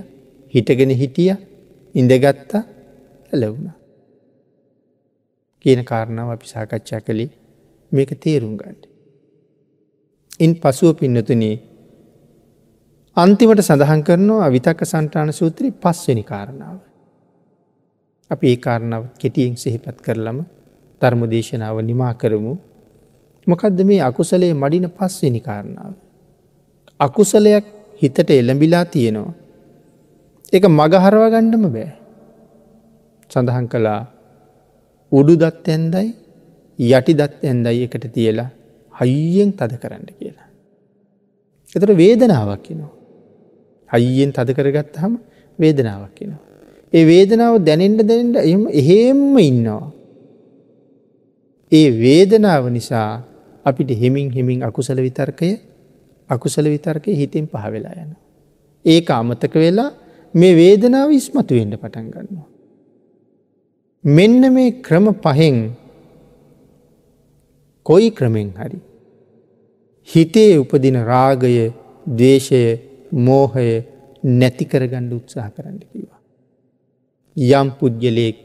හිටගෙන 0.55 0.91
හිටිය 1.01 1.33
ඉඳගත්තා 1.95 2.65
ඇලවුණ. 3.33 3.84
කියන 5.65 5.85
කාරණාව 5.85 6.29
අපි 6.31 6.47
සාකච්ඡා 6.47 7.01
කළේ 7.01 7.31
මේක 7.93 8.11
තේරුම් 8.17 8.57
ගන්න. 8.57 8.77
ඉන් 10.41 10.53
පසුව 10.55 10.93
පින්නතුනේ 10.95 11.57
අන්තිමට 13.17 13.63
සඳහන් 13.63 14.03
කරනවා 14.03 14.49
විතක්ක 14.49 14.81
සන්ටාන 14.85 15.33
සූත්‍රී 15.33 15.73
පස්වෙනි 15.75 16.25
කාරණාව. 16.25 16.79
අපි 18.31 18.47
ඒ 18.49 18.59
කාරණාව 18.59 19.05
කෙටියෙන් 19.19 19.57
සෙහිපත් 19.57 19.99
කරලම 20.01 20.39
ධර්ම 21.03 21.23
දේශනාව 21.27 21.77
නිමා 21.83 22.15
කරමු. 22.15 22.55
මොකදද 23.47 23.79
මේ 23.83 24.01
අකුසලේ 24.01 24.53
මඩින 24.55 24.89
පස්වෙනි 24.91 25.41
කාරණාව. 25.41 25.93
අකුසලයක් 27.01 27.65
හිතට 28.03 28.31
එළඹිලා 28.31 28.85
තියෙනවා. 28.87 29.35
එක 30.53 30.65
මගහරවා 30.71 31.31
ගණ්ඩම 31.31 31.65
බෑ. 31.69 31.91
සඳහන් 33.31 33.67
කළා 33.69 34.01
උඩු 35.19 35.35
දත් 35.37 35.67
ඇන්දයි 35.69 36.09
යටි 36.79 37.13
දත් 37.15 37.41
ඇන්දයි 37.45 37.85
එකට 37.87 38.07
තියලා 38.15 38.51
හයියෙන් 38.95 39.53
තද 39.53 39.79
කරන්න 39.83 40.07
කියලා. 40.11 40.49
එතට 41.75 41.97
වේදනාවක් 41.97 42.63
කිනවා. 42.63 42.93
හයියෙන් 43.91 44.33
තද 44.33 44.55
කරගත් 44.55 44.97
හම 44.97 45.15
වේදනාවක් 45.59 46.15
කිනවා. 46.15 46.43
ඒ 46.93 47.05
වේදනාව 47.05 47.59
දැනෙන්ට 47.61 48.07
දැනෙන්ට 48.09 48.39
එම 48.45 48.67
එහෙම්ම 48.73 49.39
ඉන්නවා. 49.41 49.87
ඒ 51.73 51.89
වේදනාව 51.97 52.71
නිසා 52.71 53.11
අපිට 53.65 53.91
හෙමින් 53.93 54.31
හෙමින් 54.31 54.63
අකුසල 54.63 54.99
විතර්කය 54.99 55.51
අකුසල 56.31 56.67
විතර්කය 56.67 57.11
හිතෙන් 57.13 57.47
පහවෙලා 57.47 57.95
යන. 57.97 58.11
ඒක 58.85 59.11
අමතක 59.11 59.55
වෙලා 59.57 59.91
මේ 60.35 60.55
වේදනාව 60.55 61.11
ඉස්මතු 61.11 61.55
වෙන්ඩ 61.55 61.75
පටන් 61.77 62.11
ගන්නවා. 62.11 62.54
මෙන්න 64.05 64.53
මේ 64.53 64.83
ක්‍රම 64.83 65.07
පහෙන් 65.15 65.77
කොයි 67.87 68.11
ක්‍රමෙන් 68.11 68.51
හරි. 68.53 68.79
හිතේ 70.09 70.59
උපදින 70.59 70.97
රාගය 71.05 71.73
දේශය 72.07 72.63
මෝහය 73.13 73.69
නැතිකරගණ්ඩ 74.23 75.13
උත්සාහ 75.13 75.49
කරන්න 75.51 75.79
කිවා. 75.83 76.21
යම් 77.37 77.71
පුද්ගලයෙක් 77.79 78.37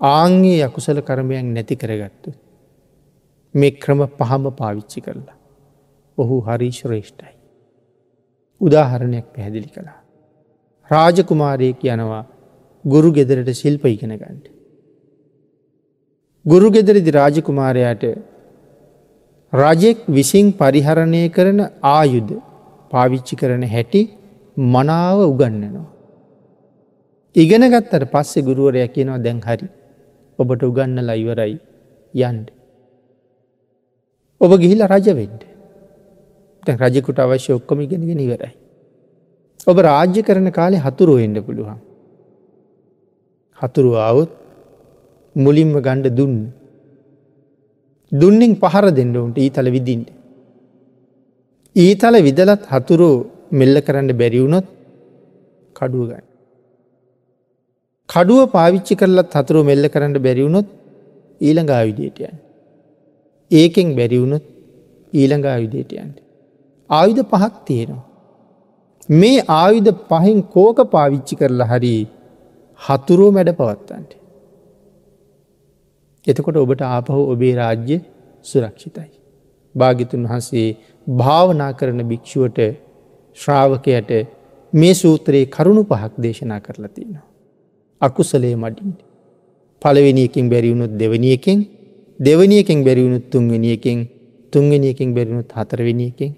ආංගේ 0.00 0.62
අකුසල 0.62 1.00
කරමයක් 1.00 1.44
නැති 1.46 1.76
කරගත්තු. 1.76 2.34
මේ 3.54 3.70
ක්‍රම 3.72 4.00
පහම 4.18 4.44
පාවිච්චි 4.52 5.00
කරලා. 5.00 5.36
ඔහු 6.18 6.40
හරි 6.40 6.70
ශ්‍රේෂ්ඨයි. 6.72 7.34
උදාහරණයක් 8.60 9.26
පැහැදිලි 9.34 9.68
කළා. 9.68 10.00
රාජකුමාරයෙක් 10.90 11.86
යනවා 11.86 12.24
ගුරු 12.84 13.12
ගෙදරට 13.12 13.54
ශිල්ප 13.54 13.86
ඉගෙන 13.86 14.16
ගන්ට. 14.16 14.53
ගුරු 16.46 16.66
ගෙදරදි 16.70 17.10
රාජකුමාරයාට 17.18 18.04
රජෙක් 19.52 20.00
විසින් 20.08 20.46
පරිහරණය 20.52 21.22
කරන 21.36 21.60
ආයුද 21.92 22.28
පාවිච්චි 22.90 23.38
කරන 23.42 23.62
හැටි 23.74 24.02
මනාව 24.56 25.18
උගන්නනවා. 25.30 25.86
ඉගෙන 27.36 27.64
ගත්තට 27.72 28.04
පස්සෙ 28.12 28.42
ගුරුවරයක් 28.42 28.92
කියනවා 28.96 29.22
දැන් 29.26 29.40
හරි 29.46 29.68
ඔබට 30.38 30.68
උගන්න 30.70 30.98
ලයිවරයි 31.10 31.56
යන්ඩ. 32.14 32.46
ඔබ 34.40 34.52
ගිහිල 34.62 34.84
රජවෙන්ට 34.86 35.42
දැන් 36.62 36.78
රජකුට 36.84 37.18
අවශ්‍ය 37.18 37.50
ඔක්කොම 37.58 37.80
ඉගෙනගෙන 37.86 38.22
ඉවරයි. 38.26 38.54
ඔබ 39.66 39.76
රාජ්‍ය 39.88 40.20
කරන 40.22 40.48
කාලේ 40.52 40.84
හතුරුව 40.86 41.24
එන්න 41.26 41.42
පුළුවන්. 41.48 41.80
හතුරු 43.58 43.92
අවුත් 44.10 44.43
මුලින්ම 45.36 45.72
ගණ්ඩ 45.80 46.16
දුන්න. 46.16 46.36
දුන්නින් 48.12 48.52
පහර 48.56 48.86
දෙන්න 48.90 49.16
උන්ට 49.16 49.38
ඊතල 49.38 49.68
විදින්ට. 49.70 50.08
ඊතල 51.76 52.16
විදලත් 52.26 52.62
හතුරු 52.72 53.10
මෙල්ල 53.50 53.76
කරන්න 53.80 54.10
බැරිවුණොත් 54.20 54.66
කඩුව 55.76 56.06
ගන්න. 56.08 56.24
කඩුව 58.08 58.50
පාවිච්චි 58.50 58.94
කරලත් 58.94 59.34
හතුරු 59.34 59.62
මෙල්ල 59.64 59.86
කරන්න 59.88 60.16
බැරිවුණොත් 60.18 60.66
ඊළඟ 61.40 61.70
ආයුධයටයන්. 61.70 62.34
ඒකෙන් 63.50 63.96
බැරිවුණොත් 63.96 64.44
ඊළඟ 65.12 65.46
ආයුධයටයන්ට. 65.46 66.16
ආයුධ 66.90 67.22
පහක් 67.30 67.54
තියෙනවා. 67.66 68.04
මේ 69.10 69.46
ආයුධ 69.48 69.92
පහින් 70.10 70.42
කෝක 70.42 70.78
පාවිච්චි 70.90 71.34
කරලා 71.36 71.66
හරි 71.66 71.96
හතුරුව 72.80 73.34
මැඩ 73.34 73.50
පවත්තන්ට. 73.56 74.23
එතකොට 76.26 76.56
ඔබට 76.56 76.82
ආපහු 76.84 77.20
ඔබේ 77.32 77.54
රාජ්‍ය 77.54 77.96
සුරක්ෂිතයි. 78.44 79.10
භාගිතුන් 79.74 80.22
වහන්සේ 80.24 80.68
භාවනා 81.06 81.72
කරන 81.72 82.00
භික්‍ෂුවට 82.02 82.60
ශ්‍රාවකයට 83.38 84.10
මේ 84.72 84.94
සූත්‍රයේ 84.94 85.46
කරුණු 85.46 85.82
පහක් 85.84 86.12
දේශනා 86.18 86.60
කරලා 86.60 86.88
තියෙනවා. 86.88 87.26
අකුසලේ 88.00 88.54
මඩින්ට. 88.56 89.00
පළවෙනියකින් 89.82 90.46
බැරිවුණුත් 90.50 90.92
දෙවනියකින් 90.98 91.58
දෙවනියකින් 92.20 92.84
බැරිවුණුත් 92.84 93.26
තුන්වෙනියකින් 93.30 93.98
තුන්වෙනියකින් 94.52 95.14
බැරිවුණුත් 95.14 95.52
හතරවෙනියකින් 95.52 96.32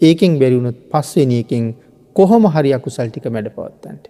ඒකෙන් 0.00 0.38
බැරිවුණුත් 0.38 0.78
පස්වෙනියකින් 0.88 1.64
කොහොම 2.16 2.44
හරි 2.46 2.70
අකුසල්ටික 2.72 3.24
මැඩ 3.26 3.48
පවත්තන්ට. 3.50 4.04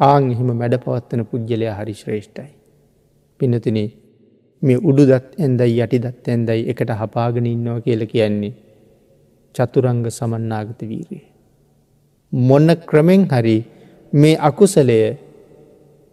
ආං 0.00 0.30
එහෙම 0.30 0.50
මැඩ 0.54 0.78
පවත්වන 0.78 1.24
පුද්ගලයා 1.24 1.74
හරි 1.74 1.94
ශ්‍රේෂ්ඨයි. 1.94 2.57
පිනතින 3.40 3.78
මේ 4.62 4.78
උඩුදත් 4.80 5.26
ඇන්දයි 5.38 5.80
යටිදත් 5.80 6.28
ඇන්දයි 6.28 6.60
එකට 6.70 6.90
හපාගෙන 6.92 7.46
ඉන්නවා 7.46 7.80
කියල 7.80 8.02
කියන්නේ 8.06 8.52
චතුරංග 9.54 10.04
සමන්නාගත 10.08 10.80
වීරේ. 10.82 11.24
මොන්න 12.32 12.70
ක්‍රමෙන් 12.88 13.22
හරි 13.26 13.56
මේ 14.12 14.36
අකුසලය 14.40 14.98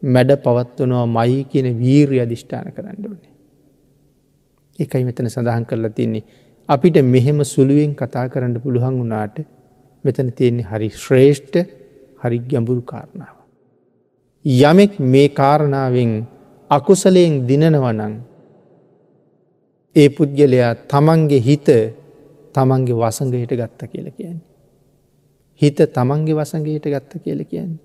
මැඩ 0.03 0.32
පවත්වනවා 0.38 1.05
මයි 1.07 1.43
කියන 1.43 1.67
වීර්ය 1.80 2.17
අධිෂ්ඨාන 2.19 2.73
කරන්න 2.76 3.05
ඕනේ. 3.05 3.34
එකයි 4.80 5.03
මෙතන 5.03 5.30
සඳහන් 5.30 5.65
කරලා 5.65 5.95
තින්නේ 5.97 6.23
අපිට 6.69 6.97
මෙහෙම 7.05 7.39
සුළුවෙන් 7.45 7.95
කතා 7.95 8.26
කරන්න 8.30 8.61
පුළුවන් 8.61 8.99
වුණාට 8.99 9.38
මෙතන 10.03 10.30
තියෙන්නේ 10.32 10.69
හරි 10.71 10.89
ශ්‍රේෂ්ඨ 10.95 11.57
හරි 12.21 12.39
ගැඹුරු 12.41 12.82
කාරණාව. 12.84 13.36
යමෙක් 14.45 14.99
මේ 15.01 15.28
කාරණාවෙන් 15.32 16.13
අකුසලයෙන් 16.70 17.47
දිනනවනං 17.47 18.13
ඒ 19.95 20.09
පුද්ගලයා 20.09 20.76
තමන්ගේ 20.86 21.39
හිත 21.39 21.68
තමන්ගේ 22.53 22.95
වසඟයට 22.95 23.51
ගත්ත 23.51 23.82
කියල 23.86 24.07
කියන්නේ. 24.11 24.43
හිත 25.61 25.78
තමන්ගේ 25.88 26.36
වසඟයට 26.36 26.86
ගත්ත 26.86 27.11
කියල 27.24 27.41
කියන්නේ. 27.45 27.82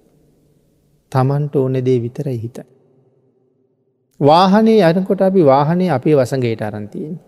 තමන්ට 1.12 1.56
ඕන 1.56 1.74
දේ 1.76 1.98
විතරයි 1.98 2.38
හිත. 2.38 2.58
වාහනේ 4.20 4.80
අයනකොට 4.82 5.20
අපි 5.20 5.44
වාහනේ 5.44 5.90
අපේ 5.90 6.16
වසඟයට 6.16 6.62
අරන්තියෙන්. 6.62 7.20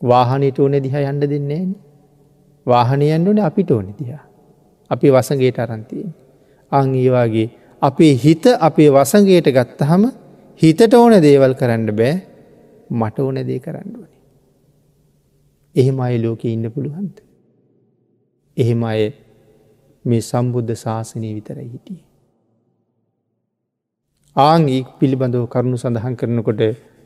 වාහනයට 0.00 0.58
ඕන 0.58 0.72
දිහ 0.74 0.94
යන්න 1.00 1.20
දෙන්නේ 1.22 1.64
වාහනයන්න 2.66 3.28
ඕන 3.28 3.40
අපිට 3.40 3.70
ඕන 3.70 3.94
දිහ. 3.98 4.12
අපි 4.90 5.08
වසඟයට 5.08 5.58
අරන්තියෙන්. 5.58 6.12
අං 6.72 6.94
ඒවාගේ 6.94 7.61
අපේ 7.82 8.14
හිත 8.16 8.44
අපේ 8.60 8.90
වසඟයට 8.90 9.48
ගත්තහම 9.50 10.04
හිතට 10.60 10.94
ඕන 10.94 11.14
දේවල් 11.20 11.54
කරන්න 11.54 11.90
බෑ 11.92 12.14
මට 12.92 13.18
ඕන 13.18 13.40
දේ 13.42 13.58
කරන්න 13.58 13.90
ඕනේ. 13.92 14.20
එහෙම 15.76 16.00
අය 16.00 16.16
ලෝක 16.18 16.44
ඉන්න 16.44 16.70
පුළුවන්ද. 16.70 17.16
එහෙම 18.56 18.82
අය 18.84 19.02
මේ 20.04 20.22
සම්බුද්ධ 20.22 20.74
ශාසනය 20.76 21.28
විතරයි 21.30 21.68
හිටිය. 21.68 22.00
ආංගී 24.36 24.82
පිළිබඳව 24.98 25.46
කරුණු 25.46 25.76
සඳහන් 25.76 26.14
කරනකොට 26.16 26.62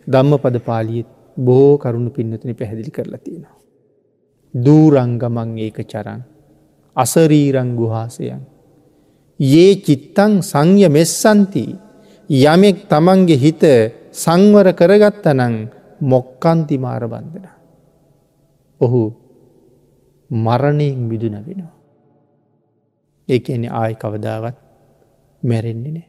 ධම්ම 0.07 0.39
පද 0.39 0.63
පාලියත් 0.63 1.09
බෝ 1.37 1.71
කරුණු 1.79 2.11
පින්නතන 2.11 2.55
පැහැදිලි 2.55 2.91
කරලා 2.91 3.21
තියෙනවා. 3.21 3.57
දූරංගමං 4.55 5.57
ඒක 5.59 5.81
චරන් 5.85 6.21
අසරීරංගුහාසයන්. 6.97 8.43
ඒ 9.41 9.77
චිත්තං 9.77 10.41
සංය 10.43 10.89
මෙස්සන්ති 10.89 11.65
යමෙක් 12.31 12.89
තමන්ගේ 12.89 13.37
හිත 13.37 13.63
සංවර 14.15 14.69
කරගත්තනං 14.73 15.55
මොක්කන්ති 16.03 16.77
මාර 16.79 17.03
බන්ධන. 17.05 17.47
ඔහු 18.81 19.03
මරණයෙන් 20.31 20.99
මිදුන 21.01 21.37
වෙනවා. 21.37 21.75
ඒක 23.29 23.51
එන 23.51 23.65
ආය 23.73 23.95
කවදාවත් 23.95 24.57
මැරෙන්නේ 25.43 25.93
නෑ. 25.93 26.09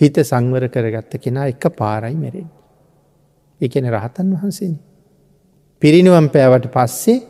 හිත 0.00 0.16
සංවර 0.22 0.68
කරගත්ත 0.68 1.12
කෙනා 1.16 1.46
එක 1.46 1.64
පාරයි 1.76 2.16
මැරෙන්. 2.16 2.48
එකන 3.60 3.84
රහතන් 3.86 4.32
වහන්සේන. 4.32 4.78
පිරිනිවම් 5.82 6.28
පෑවට 6.28 6.66
පස්සේ 6.68 7.20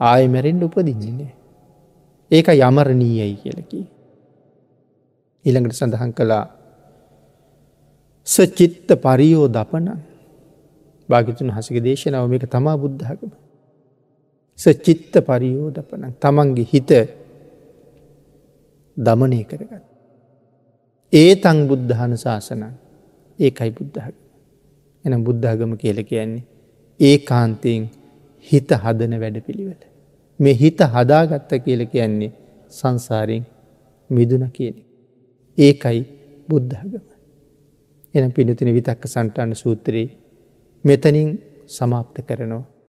ආය 0.00 0.28
මැරෙන්ඩ 0.28 0.62
උපදින්නේ. 0.62 1.35
ඒක 2.30 2.48
යමරණීයයි 2.50 3.36
කියලකි. 3.36 3.80
ඊළඟට 5.44 5.78
සඳහන් 5.78 6.12
කළා 6.12 6.44
සචිත්ත 8.26 8.88
පරියෝ 8.98 9.46
දපන 9.48 9.88
භාගිතුන් 11.08 11.50
හසක 11.50 11.76
දේශනාව 11.80 12.26
මේක 12.28 12.46
තමා 12.46 12.76
බුද්ධහකම. 12.76 13.30
සචිත්ත 14.58 15.14
පරියෝ 15.22 15.70
දපන 15.70 16.12
තමන්ගේ 16.16 16.68
හිත 16.72 16.90
දමනය 18.96 19.40
කරගත්. 19.44 19.84
ඒ 21.12 21.32
තං 21.36 21.58
බුද්ධහන 21.68 22.12
ශාසනන් 22.16 22.64
ඒකයි 23.38 23.70
බුද්ධහක. 23.70 24.14
එන 25.04 25.24
බුද්ධාගම 25.24 25.72
කියල 25.76 25.98
කියන්නේ. 26.04 26.44
ඒ 27.00 27.18
කාන්තයෙන් 27.20 27.84
හිත 28.46 28.70
හදන 28.74 29.14
වැඩ 29.20 29.38
පිළිවෙල. 29.40 29.82
මේ 30.40 30.54
හිත 30.54 30.80
හදාගත්ත 30.94 31.50
කියල 31.64 31.82
කියන්නේ 31.86 32.32
සංසාරයෙන් 32.70 33.44
මිදුන 34.10 34.44
කියන. 34.50 34.76
ඒකයි 35.58 36.00
බුද්ධාගම. 36.48 37.06
එන 38.14 38.32
පිනතින 38.32 38.74
විතක්ක 38.74 39.02
සන්ටාන 39.06 39.54
සූත්‍රයේ 39.54 40.08
මෙතනින් 40.84 41.30
සමාප්ත 41.68 42.16
කරනවා. 42.22 42.64